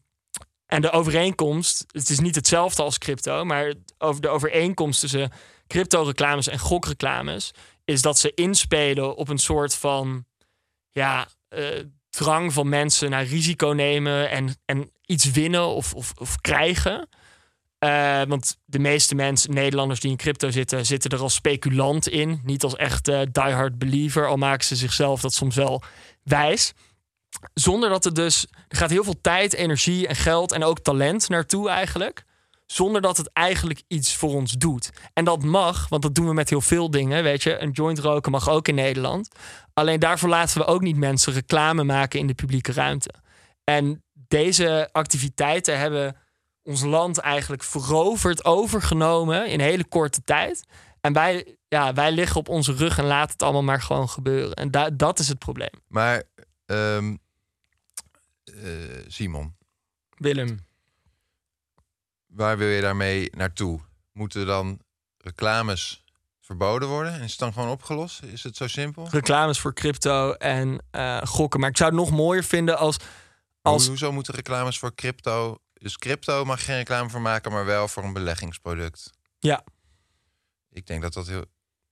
en 0.66 0.82
de 0.82 0.92
overeenkomst, 0.92 1.86
het 1.88 2.10
is 2.10 2.20
niet 2.20 2.36
hetzelfde 2.36 2.84
als 2.84 2.98
crypto, 2.98 3.44
maar 3.46 3.74
over 3.98 4.22
de 4.22 4.30
overeenkomst 4.30 5.00
tussen 5.00 5.32
crypto-reclames 5.68 6.48
en 6.48 6.60
gokreclames 6.60 7.54
is 7.88 8.02
dat 8.02 8.18
ze 8.18 8.34
inspelen 8.34 9.16
op 9.16 9.30
een 9.30 9.38
soort 9.38 9.76
van 9.76 10.26
ja, 10.92 11.28
eh, 11.50 11.66
drang 12.10 12.54
van 12.54 12.70
mensen 12.70 13.10
naar 13.10 13.24
risico 13.24 13.68
nemen 13.68 14.30
en, 14.30 14.56
en 14.66 14.92
iets 15.06 15.32
winnen 15.32 15.68
of, 15.68 15.94
of, 15.94 16.14
of 16.18 16.42
krijgen. 16.42 17.10
Eh, 17.80 18.22
want 18.28 18.58
de 18.66 18.80
meeste 18.80 19.16
mensen, 19.16 19.54
Nederlanders 19.54 20.00
die 20.00 20.12
in 20.12 20.18
crypto 20.18 20.52
zitten, 20.52 20.86
zitten 20.86 21.12
er 21.12 21.20
als 21.20 21.34
speculant 21.34 22.08
in. 22.08 22.42
Niet 22.44 22.64
als 22.64 22.76
echte 22.76 23.28
diehard 23.32 23.78
believer, 23.78 24.28
al 24.28 24.38
maken 24.38 24.66
ze 24.66 24.76
zichzelf 24.76 25.22
dat 25.22 25.34
soms 25.34 25.56
wel 25.56 25.84
wijs. 26.24 26.74
Zonder 27.54 27.90
dat 27.90 28.04
het 28.04 28.16
dus. 28.16 28.48
Er 28.68 28.78
gaat 28.78 28.90
heel 28.90 29.04
veel 29.04 29.22
tijd, 29.22 29.54
energie 29.54 30.08
en 30.08 30.16
geld 30.16 30.52
en 30.52 30.64
ook 30.64 30.80
talent 30.80 31.30
naartoe 31.30 31.70
eigenlijk. 31.70 32.26
Zonder 32.68 33.02
dat 33.02 33.18
het 33.18 33.30
eigenlijk 33.34 33.82
iets 33.88 34.16
voor 34.16 34.34
ons 34.34 34.52
doet. 34.52 34.90
En 35.14 35.26
dat 35.26 35.44
mag, 35.44 35.90
want 35.90 36.02
dat 36.02 36.16
doen 36.16 36.28
we 36.28 36.34
met 36.34 36.50
heel 36.50 36.62
veel 36.62 36.90
dingen. 36.92 37.24
Weet 37.24 37.44
je, 37.44 37.58
een 37.62 37.72
joint 37.72 38.00
roken 38.00 38.32
mag 38.32 38.50
ook 38.50 38.68
in 38.68 38.76
Nederland. 38.76 39.30
Alleen 39.74 40.00
daarvoor 40.00 40.30
laten 40.30 40.58
we 40.58 40.66
ook 40.66 40.82
niet 40.82 40.98
mensen 40.98 41.34
reclame 41.34 41.84
maken 41.84 42.20
in 42.20 42.28
de 42.28 42.34
publieke 42.34 42.72
ruimte. 42.72 43.14
En 43.64 44.04
deze 44.14 44.90
activiteiten 44.92 45.80
hebben 45.80 46.16
ons 46.64 46.82
land 46.84 47.18
eigenlijk 47.18 47.64
veroverd, 47.64 48.46
overgenomen 48.46 49.48
in 49.48 49.60
hele 49.60 49.86
korte 49.88 50.22
tijd. 50.22 50.64
En 51.02 51.14
wij, 51.14 51.56
ja, 51.68 51.94
wij 51.94 52.12
liggen 52.12 52.38
op 52.40 52.50
onze 52.50 52.74
rug 52.74 52.98
en 52.98 53.06
laten 53.06 53.32
het 53.32 53.44
allemaal 53.44 53.64
maar 53.64 53.82
gewoon 53.82 54.10
gebeuren. 54.10 54.54
En 54.54 54.72
da- 54.72 54.90
dat 54.90 55.20
is 55.20 55.28
het 55.28 55.40
probleem. 55.40 55.82
Maar 55.88 56.24
ehm, 56.66 57.16
eh, 58.44 58.64
Simon, 59.08 59.56
Willem. 60.18 60.66
Waar 62.38 62.58
wil 62.58 62.68
je 62.68 62.82
daarmee 62.82 63.30
naartoe? 63.36 63.80
Moeten 64.12 64.46
dan 64.46 64.80
reclames 65.18 66.04
verboden 66.40 66.88
worden? 66.88 67.14
En 67.14 67.22
is 67.22 67.32
het 67.32 67.40
dan 67.40 67.54
gewoon 67.54 67.70
opgelost? 67.70 68.24
Is 68.24 68.44
het 68.44 68.58
zo 68.58 68.68
simpel? 68.68 69.08
Reclames 69.10 69.60
voor 69.60 69.74
crypto 69.74 70.34
en 70.34 70.84
eh, 70.92 71.22
gokken. 71.22 71.60
Maar 71.60 71.70
ik 71.70 71.78
zou 71.78 71.90
het 71.90 72.00
nog 72.00 72.12
mooier 72.12 72.44
vinden 72.44 72.78
als. 72.78 72.98
Als 73.62 73.88
Hoezo 73.88 74.12
moeten 74.12 74.34
reclames 74.34 74.80
voor 74.80 74.96
crypto... 74.96 75.58
Dus 75.74 75.98
crypto 75.98 76.46
mag 76.46 76.66
geen 76.66 76.76
reclame 76.76 77.10
voor 77.10 77.22
maken, 77.22 77.52
maar 77.52 77.66
wel 77.66 77.88
voor 77.88 78.04
een 78.04 78.14
beleggingsproduct. 78.14 79.10
Ja. 79.40 79.64
Ik 80.70 80.88
denk 80.88 81.02
dat 81.02 81.14
dat 81.14 81.28
heel... 81.28 81.46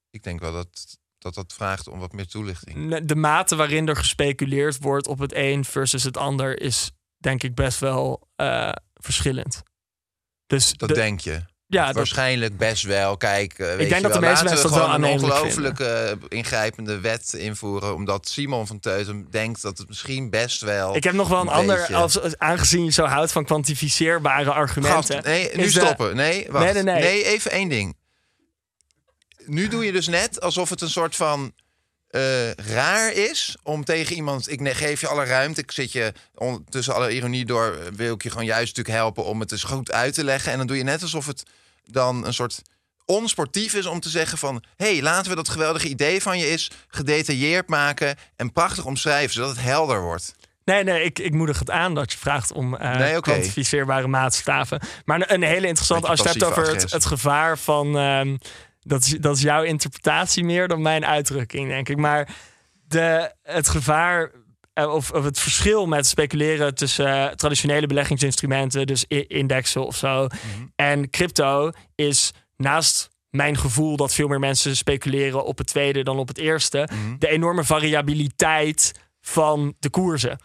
Ik 0.09 0.23
denk 0.23 0.39
wel 0.39 0.51
dat 0.51 0.97
dat, 1.17 1.33
dat 1.33 1.53
vraagt 1.53 1.87
om 1.87 1.99
wat 1.99 2.11
meer 2.11 2.27
toelichting. 2.27 3.05
de 3.05 3.15
mate 3.15 3.55
waarin 3.55 3.87
er 3.87 3.95
gespeculeerd 3.95 4.77
wordt 4.81 5.07
op 5.07 5.19
het 5.19 5.33
een 5.35 5.65
versus 5.65 6.03
het 6.03 6.17
ander 6.17 6.61
is 6.61 6.91
denk 7.17 7.43
ik 7.43 7.55
best 7.55 7.79
wel 7.79 8.27
eh, 8.35 8.71
verschillend. 8.93 9.63
Dus 10.47 10.73
Dat 10.73 10.89
de- 10.89 10.95
denk 10.95 11.19
je. 11.19 11.39
ja, 11.67 11.85
dat, 11.85 11.95
Waarschijnlijk 11.95 12.57
best 12.57 12.83
wel. 12.83 13.17
Kijk, 13.17 13.53
eh, 13.59 13.67
weet 13.67 13.77
denk 13.77 13.91
je 13.95 14.01
dat 14.01 14.13
de 14.13 14.19
meeste 14.19 14.25
laten 14.25 14.45
mensen 14.45 14.55
we 14.55 14.61
dat 14.61 14.71
wel 14.79 14.83
gewoon 14.89 15.03
een 15.03 15.11
ongelooflijk 15.11 15.79
eh, 15.79 16.11
ingrijpende 16.27 16.99
wet 16.99 17.33
invoeren. 17.33 17.93
Omdat 17.95 18.27
Simon 18.27 18.67
van 18.67 18.79
Teutem 18.79 19.27
denkt 19.31 19.61
dat 19.61 19.77
het 19.77 19.87
misschien 19.87 20.29
best 20.29 20.61
wel. 20.61 20.95
ik 20.95 21.03
heb 21.03 21.13
nog 21.13 21.27
wel 21.27 21.41
een, 21.41 21.47
ander, 21.47 21.75
beetje- 21.77 21.95
als, 21.95 22.21
als- 22.21 22.37
aangezien 22.37 22.85
je 22.85 22.91
zo 22.91 23.05
houdt 23.05 23.31
van 23.31 23.45
kwantificeerbare 23.45 24.51
argumenten. 24.51 25.15
Gast, 25.15 25.25
nee, 25.25 25.49
nu 25.55 25.63
de- 25.63 25.69
stoppen. 25.69 26.15
Nee, 26.15 26.47
wacht. 26.49 26.73
Nee, 26.73 26.83
nee, 26.83 26.93
nee. 27.01 27.23
even 27.23 27.51
één 27.51 27.69
ding. 27.69 27.97
Nu 29.45 29.67
doe 29.67 29.85
je 29.85 29.91
dus 29.91 30.07
net 30.07 30.41
alsof 30.41 30.69
het 30.69 30.81
een 30.81 30.89
soort 30.89 31.15
van 31.15 31.53
eh, 32.15 32.51
raar 32.51 33.12
is 33.13 33.55
om 33.63 33.84
tegen 33.84 34.15
iemand... 34.15 34.51
Ik 34.51 34.60
geef 34.75 35.01
je 35.01 35.07
alle 35.07 35.24
ruimte, 35.25 35.62
ik 35.62 35.72
zit 35.72 35.91
je 35.91 36.13
on- 36.36 36.65
tussen 36.69 36.93
alle 36.93 37.12
ironie 37.13 37.45
door... 37.45 37.65
eh, 37.74 37.91
wil 37.95 38.13
ik 38.13 38.24
je 38.24 38.29
gewoon 38.29 38.45
juist 38.45 38.75
natuurlijk 38.75 38.95
helpen 38.98 39.25
om 39.25 39.39
het 39.39 39.50
dus 39.50 39.63
goed 39.63 39.91
uit 39.91 40.13
te 40.13 40.24
leggen. 40.24 40.51
En 40.51 40.57
dan 40.57 40.67
doe 40.67 40.77
je 40.77 40.84
net 40.84 41.01
alsof 41.01 41.25
het 41.25 41.43
dan 41.86 42.25
een 42.25 42.34
soort 42.34 42.62
onsportief 43.05 43.74
is 43.74 43.86
om 43.86 44.00
te 44.00 44.10
zeggen 44.10 44.38
van... 44.38 44.63
hé, 44.75 44.91
hey, 44.93 45.01
laten 45.01 45.29
we 45.29 45.36
dat 45.36 45.50
geweldige 45.50 45.88
idee 45.88 46.22
van 46.22 46.39
je 46.39 46.50
is 46.50 46.72
gedetailleerd 46.88 47.67
maken... 47.69 48.15
en 48.36 48.51
prachtig 48.51 48.86
omschrijven, 48.86 49.34
zodat 49.34 49.50
het 49.50 49.62
helder 49.62 50.01
wordt. 50.01 50.34
Nee, 50.65 50.84
nee, 50.84 51.03
ik, 51.03 51.19
ik 51.19 51.34
moedig 51.34 51.60
het 51.60 51.69
aan 51.69 51.95
dat 51.95 52.12
je 52.12 52.17
vraagt 52.17 52.51
om 52.51 52.75
eh 52.75 52.95
Nee, 52.98 53.17
oké. 53.17 53.31
kwantificeerbare 53.31 54.07
maatstaven. 54.07 54.79
Maar 55.05 55.19
een, 55.19 55.34
een 55.34 55.43
hele 55.43 55.67
interessante, 55.67 56.07
als 56.07 56.19
je 56.22 56.27
het 56.27 56.39
hebt 56.39 56.51
over 56.51 56.74
het, 56.74 56.91
het 56.91 57.05
gevaar 57.05 57.57
van... 57.57 57.98
ehm, 57.98 58.38
dat, 58.85 59.03
is, 59.03 59.17
dat 59.19 59.35
is 59.35 59.41
jouw 59.41 59.63
interpretatie 59.63 60.43
meer 60.43 60.67
dan 60.67 60.81
mijn 60.81 61.05
uitdrukking, 61.05 61.67
denk 61.67 61.89
ik. 61.89 61.97
Maar 61.97 62.35
de, 62.87 63.31
het 63.43 63.69
gevaar 63.69 64.31
eh, 64.73 64.93
of, 64.93 65.11
of 65.11 65.23
het 65.23 65.39
verschil 65.39 65.85
met 65.85 66.07
speculeren 66.07 66.75
tussen 66.75 67.07
eh, 67.07 67.35
traditionele 67.35 67.87
beleggingsinstrumenten, 67.87 68.87
dus 68.87 69.05
indexen 69.27 69.85
of 69.85 69.95
zo, 69.95 70.27
en 70.75 71.09
crypto 71.09 71.71
is 71.95 72.31
naast 72.57 73.09
mijn 73.29 73.57
gevoel 73.57 73.95
dat 73.95 74.13
veel 74.13 74.27
meer 74.27 74.39
mensen 74.39 74.75
speculeren 74.75 75.45
op 75.45 75.57
het 75.57 75.67
tweede 75.67 76.03
dan 76.03 76.17
op 76.17 76.27
het 76.27 76.37
eerste, 76.37 76.89
de 77.19 77.27
enorme 77.27 77.63
variabiliteit 77.63 78.91
van 79.21 79.75
de 79.79 79.89
koersen. 79.89 80.39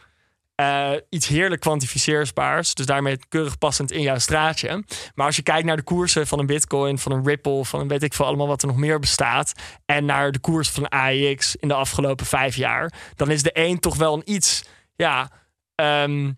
Eh, 0.61 0.93
iets 1.09 1.27
heerlijk 1.27 1.61
kwantificeerbaars. 1.61 2.75
Dus 2.75 2.87
daarmee 2.87 3.19
keurig 3.29 3.59
passend 3.59 3.93
in 3.93 4.01
jouw 4.01 4.19
straatje. 4.19 4.85
Maar 5.15 5.27
als 5.27 5.37
je 5.37 5.43
kijkt 5.43 5.67
naar 5.67 5.77
de 5.77 5.83
koersen 5.83 6.27
van 6.27 6.39
een 6.39 6.47
Bitcoin, 6.47 6.99
van 6.99 7.13
een 7.13 7.25
Ripple, 7.25 7.65
van 7.65 7.89
weet 7.89 8.03
ik 8.03 8.15
veel 8.15 8.27
allemaal 8.27 8.47
wat 8.47 8.63
er 8.63 8.69
nog 8.69 8.77
meer 8.77 8.99
bestaat. 8.99 9.53
En 9.87 10.05
naar 10.05 10.33
de 10.33 10.39
koers 10.39 10.71
van 10.71 10.89
AIX 10.89 11.57
in 11.57 11.69
de 11.69 11.75
afgelopen 11.75 12.27
vijf 12.27 12.57
jaar. 12.57 12.93
Dan 13.15 13.31
is 13.31 13.43
de 13.43 13.51
een 13.53 13.79
toch 13.79 13.97
wel 13.97 14.15
een 14.15 14.33
iets 14.33 14.65
ja, 14.97 15.31
ehm, 15.75 16.33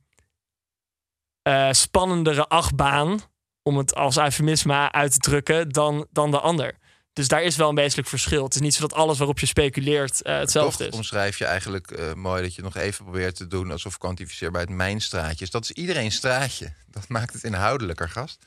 eh, 1.42 1.68
spannendere 1.70 2.48
achtbaan. 2.48 3.20
Om 3.62 3.76
het 3.76 3.94
als 3.94 4.18
eufemisme 4.18 4.92
uit 4.92 5.12
te 5.12 5.18
drukken 5.18 5.68
dan, 5.68 6.06
dan 6.10 6.30
de 6.30 6.40
ander. 6.40 6.78
Dus 7.12 7.28
daar 7.28 7.42
is 7.42 7.56
wel 7.56 7.68
een 7.68 7.74
wezenlijk 7.74 8.08
verschil. 8.08 8.44
Het 8.44 8.54
is 8.54 8.60
niet 8.60 8.74
zo 8.74 8.80
dat 8.80 8.92
alles 8.92 9.18
waarop 9.18 9.38
je 9.38 9.46
speculeert 9.46 10.22
eh, 10.22 10.38
hetzelfde 10.38 10.78
Toch 10.84 10.92
is. 10.92 10.96
omschrijf 10.96 11.38
je 11.38 11.44
eigenlijk 11.44 11.90
eh, 11.90 12.12
mooi 12.12 12.42
dat 12.42 12.54
je 12.54 12.62
nog 12.62 12.76
even 12.76 13.04
probeert 13.04 13.36
te 13.36 13.46
doen 13.46 13.70
alsof 13.70 13.98
kwantificeerbaar 13.98 14.60
het 14.60 14.70
mijn 14.70 15.00
straatje 15.00 15.44
is. 15.44 15.50
Dat 15.50 15.62
is 15.62 15.70
iedereen 15.70 16.12
straatje. 16.12 16.72
Dat 16.90 17.08
maakt 17.08 17.32
het 17.32 17.44
inhoudelijker, 17.44 18.08
gast. 18.08 18.44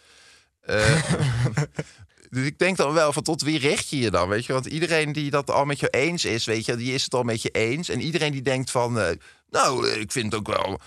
Eh, 0.62 1.12
dus 2.30 2.46
ik 2.46 2.60
denk 2.60 2.78
dan 2.78 2.94
wel 2.94 3.14
van 3.14 3.24
tot 3.24 3.42
wie 3.42 3.60
richt 3.60 3.90
je 3.90 4.00
je 4.00 4.12
dan, 4.12 4.30
weet 4.30 4.46
je? 4.46 4.54
Want 4.54 4.66
iedereen 4.66 5.12
die 5.12 5.30
dat 5.30 5.52
al 5.52 5.66
met 5.66 5.80
je 5.80 5.90
eens 5.90 6.26
is, 6.26 6.46
weet 6.46 6.66
je, 6.66 6.76
die 6.76 6.94
is 6.94 7.04
het 7.04 7.14
al 7.14 7.24
met 7.24 7.42
je 7.42 7.50
eens. 7.50 7.90
En 7.90 8.02
iedereen 8.02 8.32
die 8.32 8.42
denkt 8.42 8.72
van, 8.72 9.18
nou, 9.50 9.90
ik 9.90 10.12
vind 10.12 10.32
het 10.32 10.42
ook 10.42 10.48
wel, 10.48 10.80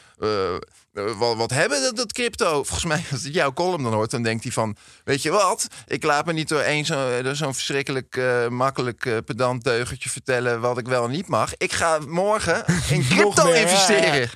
wat, 1.17 1.37
wat 1.37 1.50
hebben 1.50 1.83
dat, 1.83 1.97
dat 1.97 2.12
crypto? 2.12 2.52
Volgens 2.64 2.85
mij, 2.85 3.05
als 3.12 3.23
hij 3.23 3.31
jouw 3.31 3.52
column 3.52 3.83
dan 3.83 3.93
hoort, 3.93 4.11
dan 4.11 4.23
denkt 4.23 4.43
hij 4.43 4.52
van, 4.52 4.76
weet 5.05 5.23
je 5.23 5.31
wat? 5.31 5.67
Ik 5.87 6.02
laat 6.02 6.26
me 6.26 6.33
niet 6.33 6.49
door 6.49 6.61
één 6.61 6.85
zo- 6.85 7.23
door 7.23 7.35
zo'n 7.35 7.55
verschrikkelijk 7.55 8.17
eh, 8.17 8.49
makkelijk 8.49 9.07
eh, 9.07 9.17
pedant 9.25 9.64
deugertje 9.64 10.09
vertellen 10.11 10.61
wat 10.61 10.78
ik 10.78 10.87
wel 10.87 11.05
en 11.05 11.11
niet 11.11 11.28
mag. 11.28 11.57
Ik 11.57 11.73
ga 11.73 11.99
morgen 12.07 12.64
in 12.90 13.07
crypto 13.09 13.45
meer, 13.45 13.55
ja, 13.55 13.61
investeren. 13.61 14.31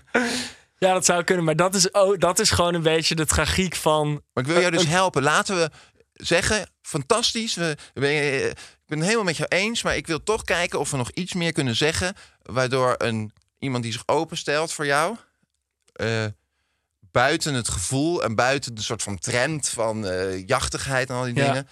Ja, 0.78 0.92
dat 0.92 1.04
zou 1.04 1.24
kunnen. 1.24 1.44
Maar 1.44 1.56
dat 1.56 1.74
is, 1.74 1.90
oh, 1.90 2.18
dat 2.18 2.38
is 2.38 2.50
gewoon 2.50 2.74
een 2.74 2.82
beetje 2.82 3.14
de 3.14 3.26
tragiek 3.26 3.76
van. 3.76 4.08
Maar 4.32 4.44
ik 4.44 4.50
wil 4.50 4.60
jou 4.60 4.70
dus 4.72 4.86
helpen. 4.86 5.22
Laten 5.22 5.56
we 5.56 5.70
zeggen, 6.12 6.70
fantastisch. 6.82 7.54
We, 7.54 7.76
we- 7.94 8.06
eh, 8.06 8.46
ik 8.46 8.54
ben 8.86 8.98
het 8.98 9.06
helemaal 9.06 9.24
met 9.24 9.36
jou 9.36 9.48
eens, 9.48 9.82
maar 9.82 9.96
ik 9.96 10.06
wil 10.06 10.22
toch 10.22 10.44
kijken 10.44 10.78
of 10.78 10.90
we 10.90 10.96
nog 10.96 11.10
iets 11.10 11.32
meer 11.32 11.52
kunnen 11.52 11.76
zeggen. 11.76 12.14
Waardoor 12.42 12.94
een, 12.98 13.32
iemand 13.58 13.82
die 13.82 13.92
zich 13.92 14.02
openstelt 14.06 14.72
voor 14.72 14.86
jou, 14.86 15.16
eh, 15.92 16.24
buiten 17.12 17.54
het 17.54 17.68
gevoel 17.68 18.22
en 18.22 18.34
buiten 18.34 18.74
de 18.74 18.82
soort 18.82 19.02
van 19.02 19.18
trend 19.18 19.68
van 19.68 20.06
eh, 20.06 20.46
jachtigheid 20.46 21.08
en 21.08 21.14
al 21.14 21.24
die 21.24 21.34
Ja. 21.34 21.46
dingen, 21.46 21.68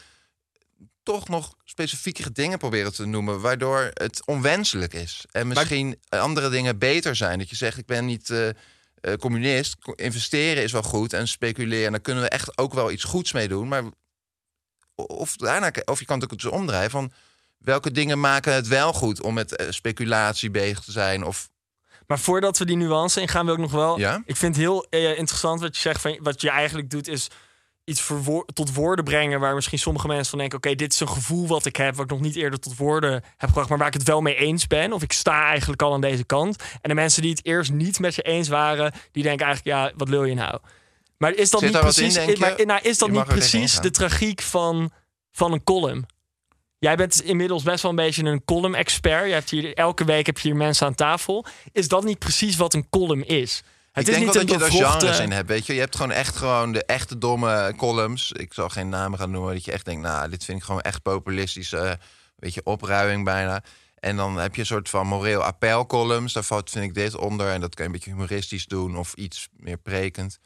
toch 1.02 1.28
nog 1.28 1.54
specifiekere 1.64 2.32
dingen 2.32 2.58
proberen 2.58 2.92
te 2.92 3.06
noemen, 3.06 3.40
waardoor 3.40 3.90
het 3.94 4.26
onwenselijk 4.26 4.92
is. 4.94 5.24
En 5.30 5.46
misschien 5.48 5.98
andere 6.08 6.48
dingen 6.48 6.78
beter 6.78 7.16
zijn. 7.16 7.38
Dat 7.38 7.50
je 7.50 7.56
zegt, 7.56 7.78
ik 7.78 7.86
ben 7.86 8.04
niet 8.04 8.30
eh, 8.30 8.48
eh, 8.48 8.54
communist. 9.18 9.78
Co- 9.78 9.92
Investeren 9.92 10.62
is 10.62 10.72
wel 10.72 10.82
goed 10.82 11.12
en 11.12 11.28
speculeren. 11.28 11.90
Daar 11.92 12.00
kunnen 12.00 12.22
we 12.22 12.28
echt 12.28 12.58
ook 12.58 12.74
wel 12.74 12.90
iets 12.90 13.04
goeds 13.04 13.32
mee 13.32 13.48
doen. 13.48 13.68
Maar 13.68 13.84
of, 14.94 15.36
daarna, 15.36 15.70
of 15.84 15.98
je 15.98 16.04
kan 16.04 16.20
het 16.20 16.24
ook 16.24 16.32
eens 16.42 16.52
omdraaien 16.52 16.90
van 16.90 17.12
welke 17.58 17.90
dingen 17.90 18.20
maken 18.20 18.52
het 18.54 18.68
wel 18.68 18.92
goed 18.92 19.20
om 19.22 19.34
met 19.34 19.56
eh, 19.56 19.66
speculatie 19.70 20.50
bezig 20.50 20.80
te 20.80 20.92
zijn. 20.92 21.24
Of 21.24 21.48
Maar 22.10 22.18
voordat 22.18 22.58
we 22.58 22.64
die 22.64 22.76
nuance 22.76 23.20
ingaan, 23.20 23.44
wil 23.44 23.54
ik 23.54 23.60
nog 23.60 23.70
wel. 23.70 23.98
Ja? 23.98 24.22
Ik 24.24 24.36
vind 24.36 24.54
het 24.56 24.64
heel 24.64 24.86
eh, 24.90 25.18
interessant 25.18 25.60
wat 25.60 25.74
je 25.74 25.80
zegt. 25.80 26.00
Van, 26.00 26.18
wat 26.22 26.40
je 26.40 26.50
eigenlijk 26.50 26.90
doet, 26.90 27.08
is 27.08 27.28
iets 27.84 28.00
verwoor- 28.00 28.46
tot 28.52 28.74
woorden 28.74 29.04
brengen. 29.04 29.40
Waar 29.40 29.54
misschien 29.54 29.78
sommige 29.78 30.06
mensen 30.06 30.30
van 30.30 30.38
denken: 30.38 30.58
oké, 30.58 30.74
dit 30.74 30.92
is 30.92 31.00
een 31.00 31.08
gevoel 31.08 31.46
wat 31.46 31.66
ik 31.66 31.76
heb. 31.76 31.94
Wat 31.94 32.04
ik 32.04 32.10
nog 32.10 32.20
niet 32.20 32.36
eerder 32.36 32.60
tot 32.60 32.76
woorden 32.76 33.12
heb 33.12 33.48
gebracht. 33.48 33.68
Maar 33.68 33.78
waar 33.78 33.86
ik 33.86 33.94
het 33.94 34.02
wel 34.02 34.20
mee 34.20 34.34
eens 34.34 34.66
ben. 34.66 34.92
Of 34.92 35.02
ik 35.02 35.12
sta 35.12 35.46
eigenlijk 35.46 35.82
al 35.82 35.92
aan 35.92 36.00
deze 36.00 36.24
kant. 36.24 36.62
En 36.80 36.88
de 36.88 36.94
mensen 36.94 37.22
die 37.22 37.30
het 37.30 37.44
eerst 37.44 37.72
niet 37.72 37.98
met 37.98 38.14
je 38.14 38.22
eens 38.22 38.48
waren, 38.48 38.92
die 39.12 39.22
denken 39.22 39.46
eigenlijk: 39.46 39.76
ja, 39.76 39.92
wat 39.96 40.08
wil 40.08 40.24
je 40.24 40.34
nou? 40.34 40.58
Maar 41.16 41.34
is 41.34 41.50
dat 41.50 41.60
Zit 41.60 41.68
niet 41.68 41.78
in, 41.78 41.84
precies, 41.84 42.38
maar, 42.38 42.66
nou, 42.66 42.80
is 42.82 42.98
dat 42.98 43.10
niet 43.10 43.24
precies 43.24 43.80
de 43.80 43.90
tragiek 43.90 44.42
van, 44.42 44.92
van 45.32 45.52
een 45.52 45.64
column? 45.64 46.06
Jij 46.80 46.96
bent 46.96 47.22
inmiddels 47.22 47.62
best 47.62 47.82
wel 47.82 47.90
een 47.90 47.96
beetje 47.96 48.24
een 48.24 48.44
column-expert. 48.44 49.26
Je 49.26 49.32
hebt 49.32 49.50
hier, 49.50 49.74
elke 49.74 50.04
week 50.04 50.26
heb 50.26 50.38
je 50.38 50.48
hier 50.48 50.56
mensen 50.56 50.86
aan 50.86 50.94
tafel. 50.94 51.44
Is 51.72 51.88
dat 51.88 52.04
niet 52.04 52.18
precies 52.18 52.56
wat 52.56 52.74
een 52.74 52.88
column 52.90 53.26
is? 53.26 53.62
Het 53.92 54.08
ik 54.08 54.14
is 54.14 54.18
denk 54.18 54.24
niet 54.24 54.34
wel 54.34 54.60
dat 54.60 54.72
je 54.72 54.78
daar 54.78 54.98
genres 54.98 55.18
in 55.18 55.30
hebt. 55.32 55.48
Weet 55.48 55.66
je? 55.66 55.74
je 55.74 55.80
hebt 55.80 55.96
gewoon 55.96 56.10
echt 56.10 56.36
gewoon 56.36 56.72
de 56.72 56.84
echte 56.84 57.18
domme 57.18 57.74
columns. 57.76 58.32
Ik 58.32 58.52
zal 58.52 58.68
geen 58.68 58.88
namen 58.88 59.18
gaan 59.18 59.30
noemen. 59.30 59.54
Dat 59.54 59.64
je 59.64 59.72
echt 59.72 59.84
denkt, 59.84 60.02
nou, 60.02 60.30
dit 60.30 60.44
vind 60.44 60.58
ik 60.58 60.64
gewoon 60.64 60.80
echt 60.80 61.02
populistisch. 61.02 61.72
eh 61.72 61.92
weet 62.36 62.54
je, 62.54 62.60
opruiming 62.64 63.24
bijna. 63.24 63.62
En 63.98 64.16
dan 64.16 64.36
heb 64.36 64.54
je 64.54 64.60
een 64.60 64.66
soort 64.66 64.88
van 64.88 65.06
moreel 65.06 65.42
appel 65.42 65.86
columns. 65.86 66.32
Daar 66.32 66.44
valt, 66.44 66.70
vind 66.70 66.84
ik, 66.84 66.94
dit 66.94 67.16
onder. 67.16 67.50
En 67.50 67.60
dat 67.60 67.74
kan 67.74 67.84
je 67.84 67.90
een 67.90 67.96
beetje 67.96 68.10
humoristisch 68.10 68.66
doen 68.66 68.96
of 68.96 69.14
iets 69.14 69.48
meer 69.56 69.78
prekend. 69.78 70.38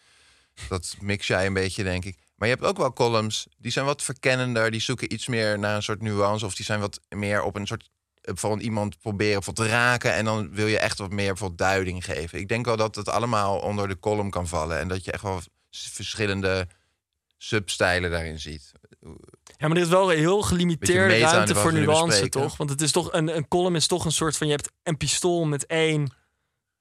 Dat 0.69 0.97
mix 1.01 1.27
jij 1.27 1.47
een 1.47 1.53
beetje, 1.53 1.83
denk 1.83 2.05
ik. 2.05 2.17
Maar 2.35 2.49
je 2.49 2.55
hebt 2.55 2.67
ook 2.67 2.77
wel 2.77 2.93
columns, 2.93 3.47
die 3.59 3.73
zijn 3.73 3.85
wat 3.85 4.03
verkennender. 4.03 4.71
Die 4.71 4.81
zoeken 4.81 5.13
iets 5.13 5.27
meer 5.27 5.59
naar 5.59 5.77
een 5.77 5.83
soort 5.83 6.03
nuance. 6.03 6.47
Of 6.47 6.55
die 6.55 6.65
zijn 6.65 6.81
wat 6.81 7.01
meer 7.09 7.43
op 7.43 7.57
een 7.57 7.67
soort... 7.67 7.91
eh, 8.21 8.35
Van 8.37 8.61
iemand 8.61 8.99
proberen 8.99 9.43
voor 9.43 9.55
te 9.55 9.67
raken. 9.67 10.15
En 10.15 10.25
dan 10.25 10.55
wil 10.55 10.67
je 10.67 10.79
echt 10.79 10.99
wat 10.99 11.11
meer 11.11 11.27
bijvoorbeeld 11.29 11.59
duiding 11.59 12.05
geven. 12.05 12.39
Ik 12.39 12.49
denk 12.49 12.65
wel 12.65 12.77
dat 12.77 12.95
het 12.95 13.09
allemaal 13.09 13.59
onder 13.59 13.89
de 13.89 13.99
column 13.99 14.31
kan 14.31 14.49
vallen. 14.49 14.79
En 14.79 14.89
dat 14.89 15.05
je 15.05 15.13
echt 15.13 15.23
wel 15.23 15.41
verschillende 15.71 16.67
substijlen 17.39 18.11
daarin 18.11 18.41
ziet. 18.41 18.73
Ja, 19.57 19.69
maar 19.69 19.77
er 19.77 19.83
is 19.83 19.89
wel 19.89 20.09
heel 20.09 20.43
gelimiteerde 20.43 21.19
ruimte 21.19 21.55
voor 21.55 21.73
nuance, 21.73 22.29
toch? 22.29 22.57
Want 22.57 22.71
het 22.71 22.81
is 22.81 22.93
toch 22.93 23.13
een, 23.13 23.37
een 23.37 23.49
column 23.49 23.77
is 23.77 23.87
toch 23.87 24.05
een 24.05 24.13
soort 24.13 24.37
van 24.37 24.47
je 24.47 24.53
hebt 24.53 24.71
een 24.83 24.97
pistool 24.97 25.45
met 25.45 25.67
één 25.67 26.15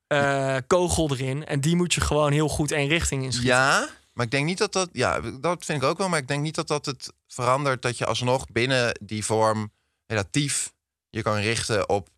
eh, 0.08 0.58
kogel 0.68 1.12
erin 1.12 1.46
en 1.46 1.62
die 1.62 1.76
moet 1.76 1.94
je 1.94 2.02
gewoon 2.02 2.32
heel 2.32 2.48
goed 2.50 2.72
één 2.72 2.88
richting 2.88 3.24
inschieten. 3.24 3.50
Ja, 3.56 3.88
maar 4.13 4.26
ik 4.26 4.32
denk 4.32 4.45
niet 4.45 4.58
dat 4.58 4.73
dat... 4.73 4.89
Ja, 4.91 5.19
dat 5.19 5.65
vind 5.65 5.82
ik 5.82 5.89
ook 5.89 5.97
wel. 5.97 6.10
Maar 6.10 6.19
ik 6.19 6.28
denk 6.28 6.41
niet 6.41 6.56
dat 6.56 6.67
dat 6.67 6.86
het 6.86 7.13
verandert... 7.28 7.82
dat 7.82 7.97
je 7.97 8.06
alsnog 8.06 8.47
binnen 8.52 8.99
die 9.02 9.26
vorm 9.26 9.71
relatief 10.08 10.73
je 11.10 11.21
kan 11.21 11.36
richten 11.36 11.89
op... 11.89 12.10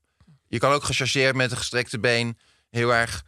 Je 0.47 0.57
kan 0.57 0.71
ook 0.71 0.83
gechargeerd 0.83 1.35
met 1.35 1.51
een 1.51 1.57
gestrekte 1.57 1.99
been... 1.99 2.37
heel 2.69 2.93
erg 2.93 3.23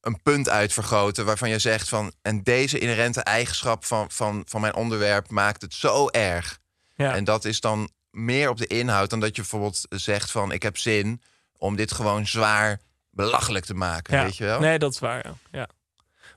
een 0.00 0.22
punt 0.22 0.48
uitvergroten 0.48 1.24
waarvan 1.24 1.48
je 1.48 1.58
zegt 1.58 1.88
van... 1.88 2.12
en 2.22 2.42
deze 2.42 2.78
inherente 2.78 3.20
eigenschap 3.20 3.84
van, 3.84 4.10
van, 4.10 4.42
van 4.46 4.60
mijn 4.60 4.74
onderwerp 4.74 5.30
maakt 5.30 5.62
het 5.62 5.74
zo 5.74 6.08
erg. 6.08 6.58
Ja. 6.94 7.14
En 7.14 7.24
dat 7.24 7.44
is 7.44 7.60
dan 7.60 7.90
meer 8.10 8.48
op 8.48 8.56
de 8.56 8.66
inhoud 8.66 9.10
dan 9.10 9.20
dat 9.20 9.36
je 9.36 9.42
bijvoorbeeld 9.42 9.80
zegt 9.88 10.30
van... 10.30 10.52
ik 10.52 10.62
heb 10.62 10.78
zin 10.78 11.22
om 11.56 11.76
dit 11.76 11.92
gewoon 11.92 12.26
zwaar 12.26 12.80
belachelijk 13.10 13.64
te 13.64 13.74
maken, 13.74 14.16
Ja. 14.16 14.24
weet 14.24 14.36
je 14.36 14.44
wel? 14.44 14.60
Nee, 14.60 14.78
dat 14.78 14.92
is 14.92 14.98
waar. 14.98 15.26
Ja. 15.26 15.34
ja. 15.50 15.68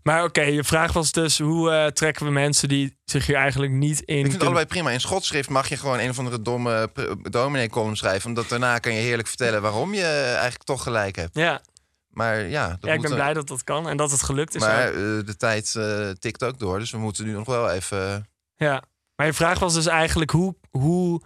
Maar 0.03 0.23
oké, 0.23 0.41
je 0.41 0.63
vraag 0.63 0.93
was 0.93 1.11
dus 1.11 1.39
hoe 1.39 1.71
eh, 1.71 1.85
trekken 1.87 2.25
we 2.25 2.31
mensen 2.31 2.69
die 2.69 2.97
zich 3.05 3.25
hier 3.25 3.35
eigenlijk 3.35 3.71
niet 3.71 3.99
in. 4.01 4.15
Ik 4.15 4.21
vind 4.21 4.33
het 4.33 4.43
allebei 4.43 4.65
prima. 4.65 4.89
In 4.91 4.99
schotschrift 5.01 5.49
mag 5.49 5.69
je 5.69 5.77
gewoon 5.77 5.99
een 5.99 6.09
of 6.09 6.17
andere 6.19 6.41
domme 6.41 6.87
pr- 6.93 7.29
dominee-column 7.29 7.95
schrijven. 7.97 8.29
Omdat 8.29 8.49
daarna 8.49 8.77
kan 8.79 8.93
je 8.93 8.99
heerlijk 8.99 9.27
vertellen 9.27 9.61
waarom 9.61 9.93
je 9.93 10.05
eigenlijk 10.25 10.63
toch 10.63 10.83
gelijk 10.83 11.15
hebt. 11.15 11.35
Ja, 11.35 11.61
Maar 12.09 12.41
ja, 12.47 12.67
dat 12.67 12.77
ja 12.81 12.93
ik 12.93 13.01
ben 13.01 13.09
er- 13.09 13.15
blij 13.15 13.33
dat 13.33 13.47
dat 13.47 13.63
kan 13.63 13.89
en 13.89 13.97
dat 13.97 14.11
het 14.11 14.23
gelukt 14.23 14.55
is. 14.55 14.61
Maar 14.61 14.87
eh, 14.87 14.93
de 15.25 15.35
tijd 15.37 15.75
eh, 15.75 16.09
tikt 16.09 16.43
ook 16.43 16.59
door. 16.59 16.79
Dus 16.79 16.91
we 16.91 16.97
moeten 16.97 17.25
nu 17.25 17.31
nog 17.33 17.45
wel 17.47 17.69
even... 17.69 18.27
Ja. 18.55 18.83
Maar 19.15 19.25
je 19.25 19.33
vraag 19.33 19.59
was 19.59 19.73
dus 19.73 19.85
eigenlijk 19.85 20.31
hoe, 20.31 20.55
hoe 20.71 21.21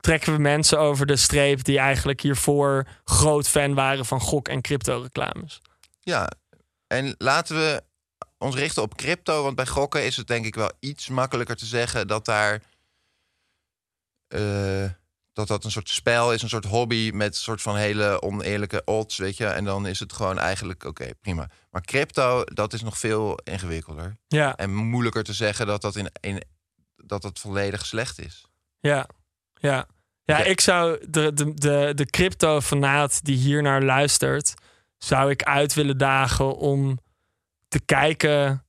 trekken 0.00 0.32
we 0.32 0.38
mensen 0.38 0.78
over 0.78 1.06
de 1.06 1.16
streep 1.16 1.64
die 1.64 1.78
eigenlijk 1.78 2.20
hiervoor 2.20 2.86
groot 3.04 3.48
fan 3.48 3.74
waren 3.74 4.04
van 4.06 4.20
gok- 4.20 4.48
en 4.48 4.60
crypto-reclames? 4.60 5.60
Ja, 6.00 6.30
en 6.86 7.14
laten 7.18 7.56
we 7.56 7.82
ons 8.42 8.54
richten 8.54 8.82
op 8.82 8.96
crypto. 8.96 9.42
Want 9.42 9.56
bij 9.56 9.66
gokken 9.66 10.04
is 10.04 10.16
het 10.16 10.26
denk 10.26 10.44
ik 10.46 10.54
wel 10.54 10.70
iets 10.80 11.08
makkelijker 11.08 11.56
te 11.56 11.66
zeggen 11.66 12.06
dat 12.08 12.24
daar. 12.24 12.62
eh, 14.28 14.90
dat 15.32 15.48
dat 15.48 15.64
een 15.64 15.70
soort 15.70 15.88
spel 15.88 16.32
is, 16.32 16.42
een 16.42 16.48
soort 16.48 16.64
hobby 16.64 17.10
met 17.14 17.28
een 17.34 17.40
soort 17.40 17.62
van 17.62 17.76
hele 17.76 18.22
oneerlijke 18.22 18.82
odds, 18.84 19.16
weet 19.18 19.36
je. 19.36 19.46
En 19.46 19.64
dan 19.64 19.86
is 19.86 20.00
het 20.00 20.12
gewoon 20.12 20.38
eigenlijk 20.38 20.84
oké, 20.84 21.10
prima. 21.20 21.50
Maar 21.70 21.82
crypto, 21.82 22.44
dat 22.44 22.72
is 22.72 22.82
nog 22.82 22.98
veel 22.98 23.38
ingewikkelder. 23.44 24.16
Ja, 24.26 24.56
En 24.56 24.74
moeilijker 24.74 25.22
te 25.22 25.32
zeggen 25.32 25.66
dat 25.66 25.80
dat, 25.82 25.96
in, 25.96 26.10
in, 26.20 26.42
dat 26.96 27.22
dat 27.22 27.38
volledig 27.38 27.86
slecht 27.86 28.18
is. 28.20 28.46
ja, 28.80 29.06
ja. 29.54 29.86
Ja, 30.24 30.38
ik 30.44 30.60
zou 30.60 31.06
de, 31.10 31.32
de, 31.34 31.54
de, 31.54 31.92
de 31.94 32.06
crypto-fanaat 32.06 33.24
die 33.24 33.36
hier 33.36 33.62
naar 33.62 33.82
luistert, 33.82 34.54
zou 34.98 35.30
ik 35.30 35.42
uit 35.42 35.74
willen 35.74 35.98
dagen 35.98 36.56
om 36.56 36.98
te 37.72 37.80
kijken 37.80 38.64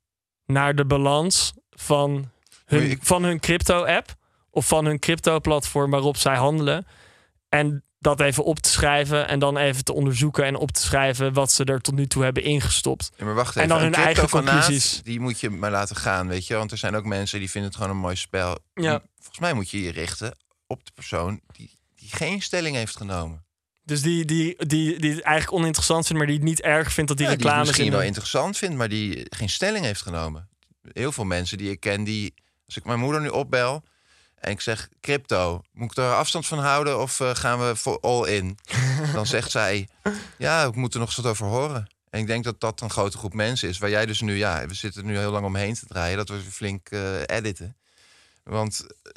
naar 0.46 0.76
de 0.76 0.86
balans 0.86 1.54
van 1.70 2.32
hun, 2.66 3.00
van 3.02 3.24
hun 3.24 3.40
crypto-app 3.40 4.16
of 4.50 4.68
van 4.68 4.86
hun 4.86 5.00
crypto-platform 5.00 5.92
waarop 5.92 6.18
zij 6.18 6.36
handelen. 6.36 6.86
En 7.50 7.84
dat 8.00 8.20
even 8.20 8.44
op 8.44 8.60
te 8.60 8.70
schrijven 8.70 9.28
en 9.28 9.40
dan 9.40 9.58
even 9.58 9.84
te 9.84 9.94
onderzoeken 9.94 10.46
en 10.46 10.56
op 10.56 10.72
te 10.72 10.82
schrijven 10.82 11.34
wat 11.34 11.52
ze 11.52 11.64
er 11.64 11.82
tot 11.82 11.94
nu 11.94 12.08
toe 12.08 12.24
hebben 12.24 12.44
ingestopt. 12.44 13.12
Ja, 13.16 13.26
maar 13.26 13.34
wacht 13.34 13.56
En 13.56 13.62
even. 13.64 13.76
dan 13.76 13.86
een 13.86 13.94
hun 13.94 14.04
eigen 14.04 14.30
conclusies. 14.30 15.02
Die 15.04 15.20
moet 15.20 15.40
je 15.40 15.50
maar 15.50 15.72
laten 15.72 15.96
gaan, 15.96 16.28
weet 16.28 16.48
je. 16.48 16.56
Want 16.56 16.72
er 16.72 16.78
zijn 16.78 16.96
ook 16.96 17.06
mensen 17.06 17.40
die 17.40 17.50
vinden 17.50 17.70
het 17.70 17.80
gewoon 17.80 17.96
een 17.96 18.02
mooi 18.02 18.16
spel. 18.16 18.58
Ja. 18.74 19.02
Volgens 19.16 19.40
mij 19.40 19.54
moet 19.54 19.70
je 19.70 19.82
je 19.82 19.92
richten 19.92 20.38
op 20.68 20.86
de 20.86 20.92
persoon 20.94 21.42
die, 21.48 21.80
die 21.96 22.10
geen 22.10 22.42
stelling 22.42 22.76
heeft 22.76 22.98
genomen. 22.98 23.43
Dus 23.86 24.02
die, 24.02 24.26
die, 24.26 24.66
die, 24.66 25.00
die 25.00 25.12
het 25.12 25.22
eigenlijk 25.22 25.58
oninteressant 25.62 26.06
vindt, 26.06 26.18
maar 26.18 26.28
die 26.28 26.40
het 26.40 26.46
niet 26.46 26.62
erg 26.62 26.94
vindt 26.94 27.10
dat 27.10 27.18
die 27.18 27.30
Ja, 27.30 27.36
die 27.36 27.66
misschien 27.66 27.86
in 27.86 27.92
wel 27.92 28.02
interessant 28.02 28.58
vindt, 28.58 28.76
maar 28.76 28.90
die 28.90 29.26
geen 29.30 29.50
stelling 29.50 29.86
heeft 29.86 30.02
genomen. 30.02 30.50
Heel 30.94 31.12
veel 31.12 31.24
mensen 31.24 31.58
die 31.58 31.72
ik 31.72 31.80
ken, 31.80 32.04
die... 32.04 32.34
Als 32.66 32.78
ik 32.78 32.86
mijn 32.86 33.00
moeder 33.00 33.22
nu 33.22 33.28
opbel 33.28 33.84
en 34.36 34.52
ik 34.52 34.62
zeg 34.62 34.90
crypto, 35.02 35.62
moet 35.72 35.92
ik 35.92 35.98
er 35.98 36.14
afstand 36.14 36.46
van 36.46 36.60
houden 36.60 37.00
of 37.00 37.20
eh, 37.20 37.36
gaan 37.36 37.60
we 37.60 37.76
voor 37.76 38.00
all 38.00 38.28
in? 38.28 38.58
Dan 39.14 39.26
zegt 39.26 39.52
zij, 39.52 39.88
ja, 40.38 40.64
ik 40.64 40.76
moet 40.76 40.94
er 40.94 41.00
nog 41.00 41.08
eens 41.08 41.18
wat 41.18 41.26
over 41.26 41.46
horen. 41.46 41.88
En 42.10 42.20
ik 42.20 42.28
denk 42.28 42.44
dat 42.44 42.60
dat 42.60 42.82
een 42.82 42.90
grote 42.90 43.18
groep 43.18 43.34
mensen 43.34 43.70
is, 43.70 43.78
waar 43.78 43.90
jij 43.90 44.06
dus 44.06 44.22
nu, 44.22 44.36
ja, 44.36 44.68
we 44.68 44.74
zitten 44.74 45.06
nu 45.06 45.18
heel 45.18 45.32
lang 45.32 45.46
omheen 45.46 45.74
te 45.74 45.86
draaien, 45.86 46.18
dat 46.18 46.30
we 46.30 46.40
flink 46.40 46.90
eh, 46.90 47.22
editen. 47.26 47.78
Want 48.44 48.86
eh, 49.02 49.12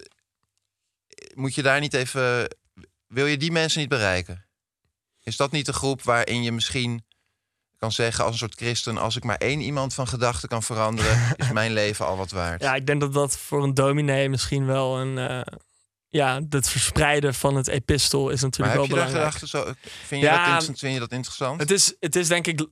moet 1.34 1.54
je 1.54 1.62
daar 1.62 1.80
niet 1.80 1.94
even, 1.94 2.56
wil 3.06 3.26
je 3.26 3.36
die 3.36 3.52
mensen 3.52 3.80
niet 3.80 3.88
bereiken? 3.88 4.45
Is 5.26 5.36
dat 5.36 5.50
niet 5.52 5.66
de 5.66 5.72
groep 5.72 6.02
waarin 6.02 6.42
je 6.42 6.52
misschien 6.52 7.04
kan 7.76 7.92
zeggen 7.92 8.24
als 8.24 8.32
een 8.32 8.38
soort 8.38 8.54
christen... 8.54 8.98
als 8.98 9.16
ik 9.16 9.24
maar 9.24 9.36
één 9.36 9.60
iemand 9.60 9.94
van 9.94 10.08
gedachten 10.08 10.48
kan 10.48 10.62
veranderen... 10.62 11.18
is 11.36 11.52
mijn 11.52 11.72
leven 11.72 12.06
al 12.06 12.16
wat 12.16 12.30
waard. 12.30 12.62
Ja, 12.62 12.74
ik 12.74 12.86
denk 12.86 13.00
dat 13.00 13.12
dat 13.12 13.38
voor 13.38 13.62
een 13.62 13.74
dominee 13.74 14.28
misschien 14.28 14.66
wel 14.66 14.98
een. 15.00 15.18
eh, 15.18 15.40
ja, 16.08 16.40
het 16.48 16.68
verspreiden 16.68 17.34
van 17.34 17.56
het 17.56 17.68
epistel 17.68 18.30
is 18.30 18.40
maar 18.42 18.50
natuurlijk 18.50 18.78
heb 18.78 18.86
je 18.86 18.94
wel 18.94 19.04
daar 19.04 19.12
belangrijk. 19.12 19.34
gedachten 19.38 19.74
zo? 19.80 19.90
Vind 20.06 20.20
je, 20.20 20.26
Ja, 20.26 20.32
dat, 20.32 20.40
interessant- 20.46 20.78
vind 20.78 20.94
je 20.94 21.00
dat 21.00 21.12
interessant? 21.12 21.60
Het 21.60 21.70
is, 21.70 21.94
het 22.00 22.16
is 22.16 22.28
denk 22.28 22.46
ik 22.46 22.66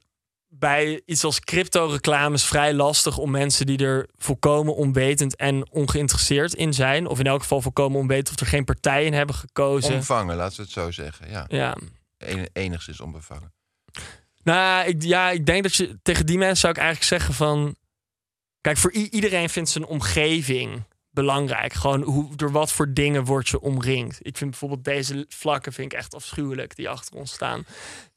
bij 0.48 1.02
iets 1.06 1.24
als 1.24 1.40
crypto-reclames 1.40 2.44
vrij 2.44 2.74
lastig 2.74 3.18
om 3.18 3.30
mensen 3.30 3.66
die 3.66 3.78
er 3.78 4.08
volkomen 4.16 4.74
onwetend 4.76 5.36
en 5.36 5.70
ongeïnteresseerd 5.70 6.54
in 6.54 6.72
zijn, 6.74 7.06
of 7.06 7.18
in 7.18 7.26
elk 7.26 7.40
geval 7.40 7.60
volkomen 7.60 8.00
onwetend 8.00 8.30
of 8.30 8.40
er 8.40 8.46
geen 8.46 8.64
partij 8.64 9.04
in 9.04 9.12
hebben 9.12 9.34
gekozen. 9.34 9.94
Omvangen, 9.94 10.36
laten 10.36 10.56
we 10.56 10.62
het 10.62 10.72
zo 10.72 10.90
zeggen. 10.90 11.30
Ja, 11.30 11.44
ja, 11.48 11.76
enigszins 12.52 13.00
onbevangen. 13.00 13.52
Nou, 14.42 14.86
ik, 14.86 15.02
ja, 15.02 15.30
ik 15.30 15.46
denk 15.46 15.62
dat 15.62 15.74
je 15.74 15.98
tegen 16.02 16.26
die 16.26 16.38
mensen 16.38 16.56
zou 16.56 16.72
ik 16.72 16.78
eigenlijk 16.78 17.08
zeggen 17.08 17.34
van... 17.34 17.76
Kijk, 18.60 18.76
voor 18.76 18.92
iedereen 18.92 19.48
vindt 19.48 19.70
zijn 19.70 19.86
omgeving 19.86 20.84
belangrijk. 21.10 21.72
Gewoon 21.72 22.02
hoe, 22.02 22.36
door 22.36 22.50
wat 22.50 22.72
voor 22.72 22.92
dingen 22.92 23.24
word 23.24 23.48
je 23.48 23.60
omringd. 23.60 24.18
Ik 24.22 24.36
vind 24.36 24.50
bijvoorbeeld 24.50 24.84
deze 24.84 25.24
vlakken 25.28 25.72
vind 25.72 25.92
ik 25.92 25.98
echt 25.98 26.14
afschuwelijk 26.14 26.76
die 26.76 26.88
achter 26.88 27.16
ons 27.16 27.32
staan. 27.32 27.66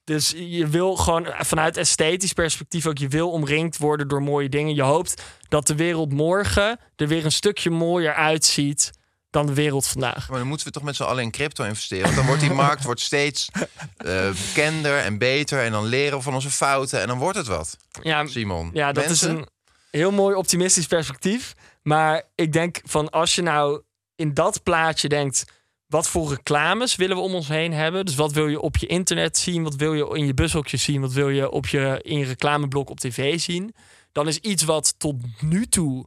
Dus 0.03 0.33
je 0.37 0.67
wil 0.67 0.95
gewoon 0.95 1.27
vanuit 1.37 1.77
esthetisch 1.77 2.33
perspectief 2.33 2.85
ook... 2.85 2.97
je 2.97 3.07
wil 3.07 3.31
omringd 3.31 3.77
worden 3.77 4.07
door 4.07 4.23
mooie 4.23 4.49
dingen. 4.49 4.75
Je 4.75 4.81
hoopt 4.81 5.23
dat 5.49 5.67
de 5.67 5.75
wereld 5.75 6.13
morgen 6.13 6.79
er 6.95 7.07
weer 7.07 7.25
een 7.25 7.31
stukje 7.31 7.69
mooier 7.69 8.13
uitziet... 8.13 8.91
dan 9.29 9.45
de 9.45 9.53
wereld 9.53 9.87
vandaag. 9.87 10.29
Maar 10.29 10.37
dan 10.37 10.47
moeten 10.47 10.67
we 10.67 10.73
toch 10.73 10.83
met 10.83 10.95
z'n 10.95 11.03
allen 11.03 11.23
in 11.23 11.31
crypto 11.31 11.63
investeren. 11.63 12.03
Want 12.03 12.15
dan 12.15 12.25
wordt 12.25 12.41
die 12.41 12.51
markt 12.51 12.83
wordt 12.83 13.01
steeds 13.01 13.49
eh, 13.97 14.29
bekender 14.29 14.97
en 14.97 15.17
beter. 15.17 15.63
En 15.63 15.71
dan 15.71 15.85
leren 15.85 16.17
we 16.17 16.23
van 16.23 16.33
onze 16.33 16.51
fouten. 16.51 17.01
En 17.01 17.07
dan 17.07 17.17
wordt 17.17 17.37
het 17.37 17.47
wat, 17.47 17.77
Ja, 18.01 18.27
Simon. 18.27 18.69
Ja, 18.73 18.91
dat 18.91 19.05
Mensen, 19.05 19.31
is 19.31 19.35
een 19.37 19.47
heel 19.91 20.11
mooi 20.11 20.35
optimistisch 20.35 20.87
perspectief. 20.87 21.53
Maar 21.81 22.23
ik 22.35 22.53
denk 22.53 22.81
van 22.83 23.09
als 23.09 23.35
je 23.35 23.41
nou 23.41 23.81
in 24.15 24.33
dat 24.33 24.63
plaatje 24.63 25.09
denkt... 25.09 25.45
wat 25.87 26.07
voor 26.09 26.29
reclames 26.29 26.95
willen 26.95 27.15
we 27.15 27.21
om 27.21 27.35
ons 27.35 27.47
heen 27.47 27.73
hebben? 27.73 28.05
Dus 28.05 28.15
wat 28.15 28.31
wil 28.31 28.47
je 28.47 28.61
op 28.61 28.77
je 28.77 28.87
internet 28.87 29.37
zien? 29.37 29.63
Wat 29.63 29.75
wil 29.75 29.93
je 29.93 30.17
in 30.17 30.25
je 30.25 30.33
bushokje 30.33 30.77
zien? 30.77 31.01
Wat 31.01 31.13
wil 31.13 31.29
je, 31.29 31.49
op 31.49 31.67
je 31.67 31.99
in 32.01 32.17
je 32.17 32.25
reclameblok 32.25 32.89
op 32.89 32.99
tv 32.99 33.39
zien? 33.39 33.75
Dan 34.11 34.27
is 34.27 34.37
iets 34.37 34.63
wat 34.63 34.95
tot 34.97 35.15
nu 35.39 35.65
toe 35.65 36.05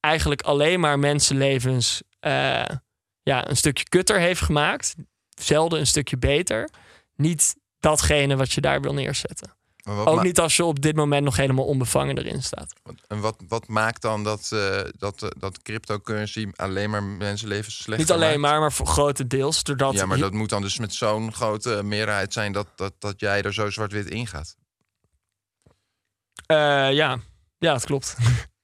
eigenlijk 0.00 0.42
alleen 0.42 0.80
maar 0.80 0.98
mensenlevens... 0.98 2.02
eh, 2.20 2.76
ja, 3.22 3.48
een 3.48 3.56
stukje 3.56 3.84
kutter 3.88 4.18
heeft 4.18 4.40
gemaakt. 4.40 4.94
Zelden 5.40 5.78
een 5.78 5.86
stukje 5.86 6.16
beter. 6.16 6.68
Niet 7.16 7.56
datgene 7.80 8.36
wat 8.36 8.52
je 8.52 8.60
daar 8.60 8.80
wil 8.80 8.94
neerzetten. 8.94 9.56
Ook 9.88 10.22
niet 10.22 10.40
als 10.40 10.56
je 10.56 10.64
op 10.64 10.80
dit 10.80 10.96
moment 10.96 11.24
nog 11.24 11.36
helemaal 11.36 11.64
onbevangen 11.64 12.18
erin 12.18 12.42
staat. 12.42 12.72
En 13.06 13.20
wat, 13.20 13.36
wat 13.48 13.68
maakt 13.68 14.02
dan 14.02 14.24
dat, 14.24 14.50
eh, 14.52 14.80
dat, 14.98 15.22
eh, 15.22 15.28
dat 15.38 15.62
cryptocurrency 15.62 16.48
alleen 16.56 16.90
maar 16.90 17.02
mensenlevens 17.02 17.74
slechter 17.74 17.98
Niet 17.98 18.10
alleen 18.10 18.40
maakt? 18.40 18.52
maar, 18.52 18.60
maar 18.60 18.72
voor 18.72 18.86
grotendeels. 18.86 19.62
Doordat 19.62 19.94
Ja, 19.94 20.06
maar 20.06 20.18
dat 20.18 20.32
moet 20.32 20.48
dan 20.48 20.62
dus 20.62 20.78
met 20.78 20.94
zo'n 20.94 21.32
grote 21.32 21.82
meerderheid 21.82 22.32
zijn 22.32 22.52
dat, 22.52 22.66
dat, 22.76 22.92
dat 22.98 23.20
jij 23.20 23.42
er 23.42 23.54
zo 23.54 23.70
zwart-wit 23.70 24.06
in 24.06 24.26
gaat. 24.26 24.56
Ja. 26.46 27.18
ja, 27.58 27.72
dat 27.72 27.84
klopt. 27.84 28.16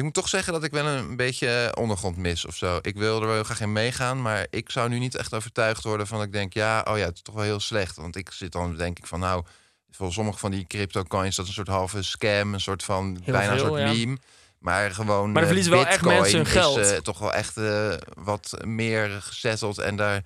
Ik 0.00 0.06
moet 0.06 0.14
toch 0.14 0.28
zeggen 0.28 0.52
dat 0.52 0.64
ik 0.64 0.72
wel 0.72 0.86
een 0.86 1.16
beetje 1.16 1.72
ondergrond 1.74 2.16
mis 2.16 2.44
of 2.44 2.56
zo. 2.56 2.78
Ik 2.82 2.96
wil 2.96 3.20
er 3.20 3.26
wel 3.26 3.42
graag 3.42 3.60
in 3.60 3.72
meegaan, 3.72 4.22
maar 4.22 4.46
ik 4.50 4.70
zou 4.70 4.88
nu 4.88 4.98
niet 4.98 5.14
echt 5.14 5.34
overtuigd 5.34 5.84
worden 5.84 6.06
van 6.06 6.18
dat 6.18 6.26
ik 6.26 6.32
denk, 6.32 6.52
ja, 6.52 6.84
oh 6.88 6.98
ja, 6.98 7.04
het 7.04 7.14
is 7.14 7.22
toch 7.22 7.34
wel 7.34 7.44
heel 7.44 7.60
slecht. 7.60 7.96
Want 7.96 8.16
ik 8.16 8.30
zit 8.32 8.52
dan 8.52 8.76
denk 8.76 8.98
ik 8.98 9.06
van, 9.06 9.20
nou, 9.20 9.44
voor 9.90 10.12
sommige 10.12 10.38
van 10.38 10.50
die 10.50 10.66
crypto 10.66 11.02
coins 11.02 11.36
dat 11.36 11.44
is 11.44 11.50
een 11.50 11.64
soort 11.64 11.76
halve 11.76 12.02
scam, 12.02 12.54
een 12.54 12.60
soort 12.60 12.82
van 12.82 13.18
Heel 13.22 13.34
bijna 13.34 13.56
veel, 13.56 13.64
een 13.64 13.68
soort 13.68 13.80
ja. 13.80 13.86
meme. 13.86 14.18
Maar 14.58 14.90
gewoon. 14.90 15.32
Maar 15.32 15.42
dan 15.42 15.42
eh, 15.42 15.46
verliezen 15.46 15.72
wel 15.72 15.86
echt 15.86 16.04
mensen 16.04 16.36
hun 16.36 16.46
geld. 16.46 16.78
Is, 16.78 16.90
eh, 16.90 16.98
toch 16.98 17.18
wel 17.18 17.32
echt 17.32 17.56
eh, 17.56 17.92
wat 18.14 18.56
meer 18.64 19.10
gezetteld 19.22 19.78
en 19.78 19.96
daar. 19.96 20.24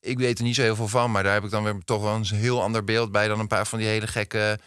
Ik 0.00 0.18
weet 0.18 0.38
er 0.38 0.44
niet 0.44 0.54
zo 0.54 0.62
heel 0.62 0.76
veel 0.76 0.88
van, 0.88 1.10
maar 1.10 1.22
daar 1.22 1.34
heb 1.34 1.44
ik 1.44 1.50
dan 1.50 1.64
weer 1.64 1.76
toch 1.84 2.02
wel 2.02 2.14
een 2.14 2.24
heel 2.24 2.62
ander 2.62 2.84
beeld 2.84 3.12
bij 3.12 3.28
dan 3.28 3.40
een 3.40 3.46
paar 3.46 3.66
van 3.66 3.78
die 3.78 3.88
hele 3.88 4.06
gekke 4.06 4.58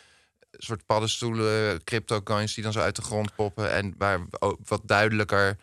soort 0.51 0.85
paddenstoelen, 0.85 1.83
crypto 1.83 2.21
coins 2.21 2.53
die 2.53 2.63
dan 2.63 2.73
zo 2.73 2.79
uit 2.79 2.95
de 2.95 3.01
grond 3.01 3.35
poppen 3.35 3.71
en 3.71 3.93
waar 3.97 4.19
ook 4.39 4.57
wat 4.65 4.81
duidelijker 4.85 5.57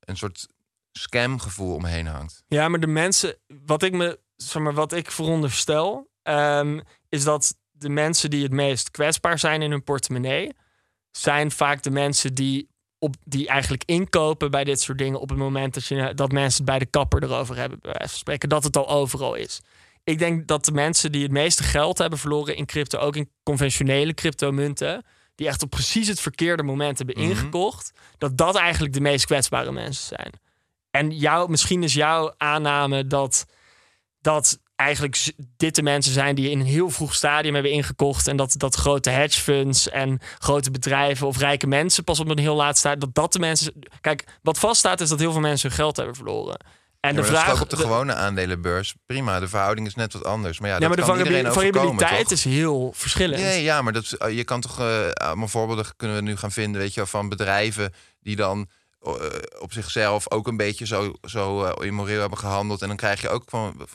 een 0.00 0.16
soort 0.16 0.46
scamgevoel 0.92 1.74
omheen 1.74 2.06
hangt. 2.06 2.44
Ja, 2.48 2.68
maar 2.68 2.80
de 2.80 2.86
mensen, 2.86 3.36
wat 3.66 3.82
ik 3.82 3.92
me, 3.92 4.18
zeg 4.36 4.62
maar, 4.62 4.74
wat 4.74 4.92
ik 4.92 5.10
veronderstel, 5.10 6.10
ehm, 6.22 6.80
is 7.08 7.24
dat 7.24 7.56
de 7.70 7.88
mensen 7.88 8.30
die 8.30 8.42
het 8.42 8.52
meest 8.52 8.90
kwetsbaar 8.90 9.38
zijn 9.38 9.62
in 9.62 9.70
hun 9.70 9.84
portemonnee, 9.84 10.52
zijn 11.10 11.50
vaak 11.50 11.82
de 11.82 11.90
mensen 11.90 12.34
die, 12.34 12.68
op, 12.98 13.16
die 13.24 13.48
eigenlijk 13.48 13.82
inkopen 13.84 14.50
bij 14.50 14.64
dit 14.64 14.80
soort 14.80 14.98
dingen 14.98 15.20
op 15.20 15.28
het 15.28 15.38
moment 15.38 15.74
dat, 15.74 15.86
je, 15.86 16.14
dat 16.14 16.32
mensen 16.32 16.56
het 16.56 16.70
bij 16.70 16.78
de 16.78 16.86
kapper 16.86 17.22
erover 17.22 17.56
hebben, 17.56 17.78
bij 17.80 18.06
spreken, 18.06 18.48
dat 18.48 18.64
het 18.64 18.76
al 18.76 18.88
overal 18.88 19.34
is. 19.34 19.60
Ik 20.04 20.18
denk 20.18 20.46
dat 20.46 20.64
de 20.64 20.72
mensen 20.72 21.12
die 21.12 21.22
het 21.22 21.30
meeste 21.32 21.62
geld 21.62 21.98
hebben 21.98 22.18
verloren 22.18 22.56
in 22.56 22.66
crypto, 22.66 22.98
ook 22.98 23.16
in 23.16 23.30
conventionele 23.42 24.14
cryptomunten, 24.14 25.04
die 25.34 25.46
echt 25.46 25.62
op 25.62 25.70
precies 25.70 26.08
het 26.08 26.20
verkeerde 26.20 26.62
moment 26.62 26.98
hebben 26.98 27.18
Mhm. 27.18 27.30
ingekocht, 27.30 27.92
dat 28.18 28.36
dat 28.36 28.56
eigenlijk 28.56 28.94
de 28.94 29.00
meest 29.00 29.24
kwetsbare 29.24 29.72
mensen 29.72 30.06
zijn. 30.16 30.32
En 30.90 31.10
jou, 31.10 31.50
misschien 31.50 31.82
is 31.82 31.94
jouw 31.94 32.34
aanname 32.36 33.06
dat, 33.06 33.46
dat 34.20 34.58
eigenlijk 34.76 35.32
dit 35.56 35.74
de 35.74 35.82
mensen 35.82 36.12
zijn 36.12 36.34
die 36.34 36.50
in 36.50 36.60
een 36.60 36.66
heel 36.66 36.90
vroeg 36.90 37.14
stadium 37.14 37.54
hebben 37.54 37.72
ingekocht. 37.72 38.26
En 38.26 38.36
dat, 38.36 38.54
dat 38.56 38.74
grote 38.74 39.10
hedge 39.10 39.40
funds 39.40 39.88
en 39.88 40.20
grote 40.38 40.70
bedrijven 40.70 41.26
of 41.26 41.38
rijke 41.38 41.66
mensen 41.66 42.04
pas 42.04 42.20
op 42.20 42.28
een 42.28 42.38
heel 42.38 42.54
laat 42.54 42.78
stadium. 42.78 43.00
Dat 43.00 43.14
dat 43.14 43.32
de 43.32 43.38
mensen. 43.38 43.72
Kijk, 44.00 44.24
wat 44.42 44.58
vaststaat 44.58 45.00
is 45.00 45.08
dat 45.08 45.18
heel 45.18 45.32
veel 45.32 45.40
mensen 45.40 45.68
hun 45.68 45.78
geld 45.78 45.96
hebben 45.96 46.14
verloren. 46.14 46.58
En 47.08 47.14
Ja, 47.14 47.20
de 47.20 47.26
is 47.26 47.42
vraag. 47.42 47.60
op 47.60 47.70
de, 47.70 47.76
gewone 47.76 48.14
aandelenbeurs. 48.14 48.94
Prima, 49.06 49.40
de 49.40 49.48
verhouding 49.48 49.86
is 49.86 49.94
net 49.94 50.12
wat 50.12 50.24
anders. 50.24 50.58
Maar 50.60 50.68
ja, 50.70 50.76
ja, 50.78 50.86
maar 50.88 50.96
de 50.96 51.02
kan 51.02 51.10
variabi- 51.10 51.28
iedereen 51.36 51.50
overkomen, 51.56 51.80
variabiliteit 51.80 52.22
toch? 52.28 52.32
is 52.32 52.44
heel 52.44 52.92
verschillend. 52.96 53.42
Nee, 53.42 53.62
ja, 53.62 53.82
maar 53.82 53.92
dat, 53.92 54.12
eh, 54.12 54.36
je 54.36 54.44
kan 54.44 54.60
toch... 54.60 54.80
eh 54.80 55.08
allemaal 55.10 55.48
voorbeelden 55.48 55.86
kunnen 55.96 56.16
we 56.16 56.22
nu 56.22 56.36
gaan 56.36 56.52
vinden, 56.52 56.80
weet 56.80 56.94
je 56.94 57.06
van 57.06 57.28
bedrijven 57.28 57.92
die 58.20 58.36
dan 58.36 58.68
eh, 59.02 59.12
op 59.58 59.72
zichzelf 59.72 60.30
ook 60.30 60.46
een 60.46 60.56
beetje 60.56 60.86
zo, 60.86 61.12
zo 61.26 61.64
eh, 61.64 61.86
immoreel 61.86 62.20
hebben 62.20 62.38
gehandeld. 62.38 62.82
En 62.82 62.88
dan 62.88 62.96
krijg 62.96 63.20
je 63.20 63.28
ook 63.28 63.42
van, 63.46 63.86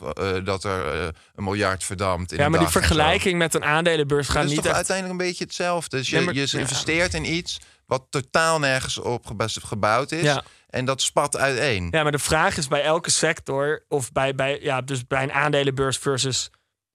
dat 0.44 0.64
er 0.64 1.04
een 1.34 1.44
miljard 1.44 1.84
verdampt. 1.84 2.32
In 2.32 2.38
Ja, 2.38 2.48
maar 2.48 2.58
die 2.58 2.68
vergelijking 2.68 3.38
met 3.38 3.54
een 3.54 3.64
aandelenbeurs 3.64 4.26
Dat 4.26 4.36
gaat 4.36 4.44
is 4.44 4.50
niet 4.50 4.58
toch 4.58 4.66
echt... 4.66 4.76
uiteindelijk 4.76 5.20
een 5.20 5.26
beetje 5.26 5.44
hetzelfde. 5.44 5.96
Dus 5.96 6.10
je, 6.10 6.20
maar- 6.20 6.34
je 6.34 6.46
ja. 6.50 6.58
investeert 6.58 7.14
in 7.14 7.32
iets 7.34 7.58
wat 7.86 8.06
totaal 8.10 8.58
nergens 8.58 8.98
op 8.98 9.26
gebouwd 9.62 10.12
is. 10.12 10.22
Ja. 10.22 10.42
En 10.74 10.84
dat 10.84 11.02
spat 11.02 11.36
uiteen. 11.36 11.88
Ja, 11.90 12.02
maar 12.02 12.12
de 12.12 12.18
vraag 12.18 12.56
is 12.56 12.68
bij 12.68 12.82
elke 12.82 13.10
sector, 13.10 13.84
of 13.88 14.12
bij, 14.12 14.34
bij, 14.34 14.60
ja, 14.62 14.80
dus 14.80 15.06
bij 15.06 15.22
een 15.22 15.32
aandelenbeurs 15.32 15.98
versus 15.98 16.50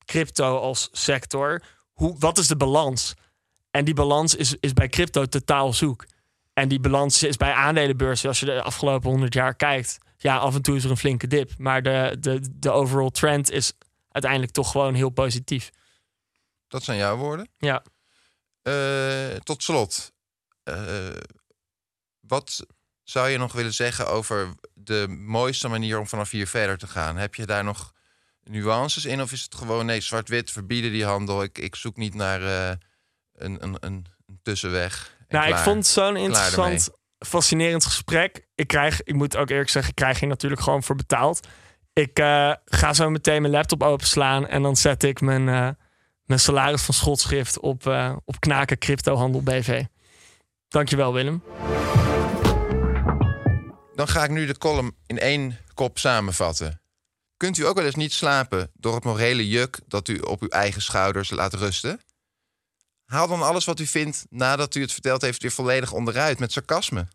crypto 0.05 0.57
als 0.57 0.89
sector, 0.91 1.61
hoe, 1.91 2.15
wat 2.19 2.37
is 2.37 2.47
de 2.47 2.55
balans? 2.55 3.13
En 3.71 3.85
die 3.85 3.93
balans 3.93 4.35
is, 4.35 4.55
is 4.59 4.73
bij 4.73 4.87
crypto 4.87 5.25
totaal 5.25 5.73
zoek. 5.73 6.05
En 6.53 6.67
die 6.67 6.79
balans 6.79 7.23
is 7.23 7.37
bij 7.37 7.53
aandelenbeurzen, 7.53 8.27
als 8.29 8.39
je 8.39 8.45
de 8.45 8.61
afgelopen 8.61 9.09
100 9.09 9.33
jaar 9.33 9.55
kijkt, 9.55 9.97
ja, 10.17 10.37
af 10.37 10.55
en 10.55 10.61
toe 10.61 10.75
is 10.75 10.83
er 10.83 10.89
een 10.89 10.97
flinke 10.97 11.27
dip. 11.27 11.51
Maar 11.57 11.81
de, 11.81 12.17
de, 12.19 12.39
de 12.59 12.71
overall 12.71 13.09
trend 13.09 13.51
is 13.51 13.73
uiteindelijk 14.11 14.51
toch 14.51 14.71
gewoon 14.71 14.93
heel 14.93 15.09
positief. 15.09 15.69
Dat 16.67 16.83
zijn 16.83 16.97
jouw 16.97 17.17
woorden. 17.17 17.49
Ja. 17.57 17.83
Eh, 18.61 19.35
tot 19.43 19.63
slot. 19.63 20.11
eh, 20.63 21.09
wat 22.19 22.65
zou 23.09 23.29
je 23.29 23.37
nog 23.37 23.53
willen 23.53 23.73
zeggen 23.73 24.07
over 24.07 24.53
de 24.73 25.05
mooiste 25.07 25.67
manier 25.67 25.99
om 25.99 26.07
vanaf 26.07 26.29
hier 26.29 26.47
verder 26.47 26.77
te 26.77 26.87
gaan? 26.87 27.17
Heb 27.17 27.35
je 27.35 27.45
daar 27.45 27.63
nog 27.63 27.93
nuances 28.43 29.05
in? 29.05 29.21
Of 29.21 29.31
is 29.31 29.41
het 29.41 29.55
gewoon, 29.55 29.85
nee, 29.85 30.01
zwart-wit, 30.01 30.51
verbieden 30.51 30.91
die 30.91 31.05
handel. 31.05 31.43
Ik, 31.43 31.57
ik 31.57 31.75
zoek 31.75 31.97
niet 31.97 32.13
naar 32.13 32.41
eh, 32.41 32.75
een, 33.33 33.63
een, 33.63 33.77
een, 33.79 34.05
tussenweg. 34.43 35.15
En 35.27 35.37
Nou, 35.37 35.49
ik 35.49 35.57
vond 35.57 35.75
het 35.75 35.87
zo'n 35.87 36.15
interessant, 36.15 36.89
fascinerend 37.19 37.85
gesprek. 37.85 38.47
Ik 38.55 38.67
krijg, 38.67 39.03
ik 39.03 39.13
moet 39.13 39.37
ook 39.37 39.49
eerlijk 39.49 39.69
zeggen, 39.69 39.91
ik 39.91 39.97
krijg 39.97 40.19
hier 40.19 40.29
natuurlijk 40.29 40.61
gewoon 40.61 40.83
voor 40.83 40.95
betaald. 40.95 41.47
Ik 41.93 42.19
eh, 42.19 42.53
ga 42.65 42.93
zo 42.93 43.09
meteen 43.09 43.41
mijn 43.41 43.53
laptop 43.53 43.83
openslaan 43.83 44.47
en 44.47 44.61
dan 44.61 44.75
zet 44.75 45.03
ik 45.03 45.21
mijn, 45.21 45.49
eh, 45.49 45.69
mijn 46.23 46.39
salaris 46.39 46.81
van 46.81 46.93
schotschrift 46.93 47.59
op, 47.59 47.85
op 48.25 48.39
Knaken 48.39 48.77
Cryptohandel 48.77 49.41
BV. 49.41 49.83
Dankjewel, 50.67 51.13
Willem. 51.13 51.43
Dan 53.99 54.07
ga 54.07 54.23
ik 54.23 54.29
nu 54.29 54.45
de 54.45 54.57
column 54.57 54.95
in 55.05 55.19
één 55.19 55.57
kop 55.73 55.97
samenvatten. 55.97 56.81
Kunt 57.37 57.57
u 57.57 57.65
ook 57.65 57.75
wel 57.75 57.85
eens 57.85 57.95
niet 57.95 58.13
slapen 58.13 58.71
door 58.73 58.95
het 58.95 59.03
morele 59.03 59.47
juk 59.47 59.79
dat 59.87 60.07
u 60.07 60.19
op 60.19 60.41
uw 60.41 60.47
eigen 60.47 60.81
schouders 60.81 61.29
laat 61.29 61.53
rusten? 61.53 62.01
Haal 63.05 63.27
dan 63.27 63.41
alles 63.41 63.65
wat 63.65 63.79
u 63.79 63.85
vindt 63.85 64.25
nadat 64.29 64.75
u 64.75 64.81
het 64.81 64.91
verteld 64.91 65.21
heeft 65.21 65.41
weer 65.41 65.51
volledig 65.51 65.91
onderuit 65.91 66.39
met 66.39 66.51
sarcasme. 66.51 67.07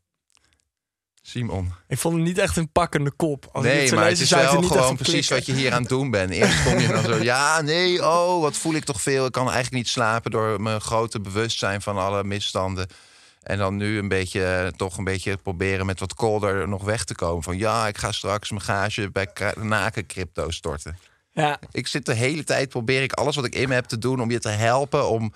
Simon. 1.22 1.72
Ik 1.88 1.98
vond 1.98 2.14
het 2.14 2.24
niet 2.24 2.38
echt 2.38 2.56
een 2.56 2.72
pakkende 2.72 3.10
kop. 3.10 3.48
Als 3.52 3.64
nee, 3.64 3.92
maar 3.92 4.08
het 4.08 4.20
is 4.20 4.30
wel 4.30 4.62
gewoon 4.62 4.96
precies 4.96 5.26
klikken. 5.26 5.36
wat 5.36 5.46
je 5.46 5.52
hier 5.52 5.72
aan 5.72 5.80
het 5.80 5.88
doen 5.88 6.10
bent. 6.10 6.30
Eerst 6.30 6.62
kom 6.62 6.78
je 6.78 6.88
dan 6.88 7.04
zo, 7.04 7.22
ja, 7.22 7.60
nee, 7.60 8.06
oh, 8.06 8.40
wat 8.40 8.56
voel 8.56 8.74
ik 8.74 8.84
toch 8.84 9.02
veel. 9.02 9.26
Ik 9.26 9.32
kan 9.32 9.44
eigenlijk 9.44 9.74
niet 9.74 9.88
slapen 9.88 10.30
door 10.30 10.60
mijn 10.60 10.80
grote 10.80 11.20
bewustzijn 11.20 11.82
van 11.82 11.96
alle 11.96 12.24
misstanden. 12.24 12.88
En 13.44 13.58
dan 13.58 13.76
nu 13.76 13.98
een 13.98 14.08
beetje, 14.08 14.44
eh, 14.44 14.66
toch 14.66 14.98
een 14.98 15.04
beetje 15.04 15.36
proberen 15.36 15.86
met 15.86 16.00
wat 16.00 16.14
kolder 16.14 16.68
nog 16.68 16.84
weg 16.84 17.04
te 17.04 17.14
komen. 17.14 17.42
Van 17.42 17.58
ja, 17.58 17.86
ik 17.86 17.98
ga 17.98 18.12
straks 18.12 18.50
mijn 18.50 18.62
gage 18.62 19.10
bij 19.10 19.28
naken 19.60 20.06
crypto 20.06 20.50
storten. 20.50 20.98
Ja, 21.34 21.58
Ik 21.70 21.86
zit 21.86 22.06
de 22.06 22.14
hele 22.14 22.44
tijd, 22.44 22.68
probeer 22.68 23.02
ik 23.02 23.12
alles 23.12 23.36
wat 23.36 23.44
ik 23.44 23.54
in 23.54 23.68
me 23.68 23.74
heb 23.74 23.84
te 23.84 23.98
doen 23.98 24.20
om 24.20 24.30
je 24.30 24.38
te 24.38 24.48
helpen. 24.48 25.08
Om, 25.08 25.32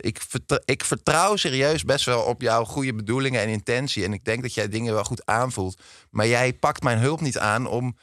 ik, 0.00 0.20
vertrouw, 0.28 0.58
ik 0.64 0.84
vertrouw 0.84 1.36
serieus 1.36 1.84
best 1.84 2.04
wel 2.04 2.22
op 2.22 2.40
jouw 2.40 2.64
goede 2.64 2.94
bedoelingen 2.94 3.40
en 3.40 3.48
intentie. 3.48 4.04
En 4.04 4.12
ik 4.12 4.24
denk 4.24 4.42
dat 4.42 4.54
jij 4.54 4.68
dingen 4.68 4.94
wel 4.94 5.04
goed 5.04 5.26
aanvoelt. 5.26 5.80
Maar 6.10 6.26
jij 6.26 6.52
pakt 6.52 6.82
mijn 6.82 6.98
hulp 6.98 7.20
niet 7.20 7.38
aan 7.38 7.66
om, 7.66 7.96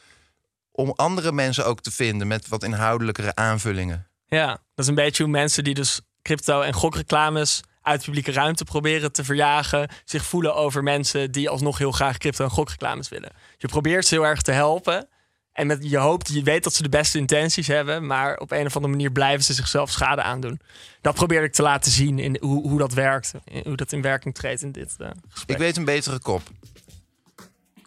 om 0.71 0.93
andere 0.95 1.31
mensen 1.31 1.65
ook 1.65 1.81
te 1.81 1.91
vinden 1.91 2.27
met 2.27 2.47
wat 2.47 2.63
inhoudelijkere 2.63 3.35
aanvullingen. 3.35 4.07
ja, 4.25 4.47
dat 4.47 4.85
is 4.85 4.87
een 4.87 4.95
beetje 4.95 5.23
hoe 5.23 5.31
mensen 5.31 5.63
die 5.63 5.73
dus 5.73 6.01
crypto 6.21 6.61
en 6.61 6.73
gokreclames 6.73 7.61
uit 7.83 8.03
publieke 8.03 8.31
ruimte 8.31 8.63
proberen 8.63 9.11
te 9.11 9.23
verjagen, 9.23 9.89
zich 10.05 10.25
voelen 10.25 10.55
over 10.55 10.83
mensen 10.83 11.31
die 11.31 11.49
alsnog 11.49 11.77
heel 11.77 11.91
graag 11.91 12.17
crypto 12.17 12.43
en 12.43 12.49
gokreclames 12.49 13.09
willen. 13.09 13.31
Je 13.57 13.67
probeert 13.67 14.05
ze 14.05 14.13
heel 14.15 14.25
erg 14.25 14.41
te 14.41 14.51
helpen. 14.51 15.07
En 15.53 15.67
met 15.67 15.79
je 15.89 15.97
hoopt, 15.97 16.27
je 16.33 16.43
weet 16.43 16.63
dat 16.63 16.73
ze 16.73 16.83
de 16.83 16.89
beste 16.89 17.17
intenties 17.17 17.67
hebben, 17.67 18.05
maar 18.05 18.37
op 18.37 18.51
een 18.51 18.65
of 18.65 18.75
andere 18.75 18.93
manier 18.93 19.11
blijven 19.11 19.43
ze 19.43 19.53
zichzelf 19.53 19.91
schade 19.91 20.21
aandoen. 20.21 20.59
Dat 21.01 21.13
probeer 21.15 21.43
ik 21.43 21.53
te 21.53 21.61
laten 21.61 21.91
zien 21.91 22.19
in 22.19 22.37
hoe, 22.41 22.67
hoe 22.69 22.79
dat 22.79 22.93
werkt, 22.93 23.31
hoe 23.63 23.75
dat 23.75 23.91
in 23.91 24.01
werking 24.01 24.35
treedt 24.35 24.61
in 24.61 24.71
dit 24.71 24.95
eh, 24.97 25.07
gesprek. 25.29 25.49
Ik 25.57 25.63
weet 25.63 25.77
een 25.77 25.85
betere 25.85 26.19
kop. 26.19 26.41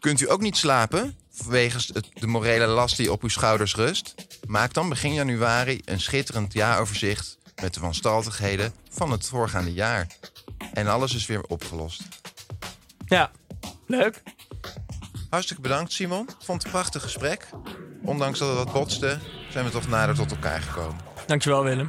Kunt 0.00 0.20
u 0.20 0.30
ook 0.30 0.40
niet 0.40 0.56
slapen 0.56 1.16
het- 1.94 2.08
de 2.14 2.26
morele 2.26 2.66
last 2.66 2.96
die 2.96 3.12
op 3.12 3.22
uw 3.22 3.28
schouders 3.28 3.74
rust? 3.74 4.14
Maak 4.46 4.72
dan 4.72 4.88
begin 4.88 5.12
januari 5.14 5.80
een 5.84 6.00
schitterend 6.00 6.52
jaaroverzicht 6.52 7.38
met 7.62 7.74
de 7.74 7.80
wanstaltigheden 7.80 8.72
van 8.90 9.10
het 9.10 9.26
voorgaande 9.26 9.72
jaar. 9.72 10.06
En 10.72 10.86
alles 10.86 11.14
is 11.14 11.26
weer 11.26 11.42
opgelost. 11.42 12.02
Ja, 13.06 13.30
leuk. 13.86 14.22
Hartstikke 15.30 15.62
bedankt, 15.62 15.92
Simon. 15.92 16.28
Vond 16.38 16.62
het 16.62 16.64
een 16.64 16.70
prachtig 16.70 17.02
gesprek. 17.02 17.48
Ondanks 18.02 18.38
dat 18.38 18.48
het 18.48 18.56
wat 18.56 18.72
botste, 18.72 19.18
zijn 19.50 19.64
we 19.64 19.70
toch 19.70 19.88
nader 19.88 20.14
tot 20.14 20.30
elkaar 20.30 20.60
gekomen. 20.62 21.00
Dankjewel 21.26 21.62
Willem. 21.62 21.88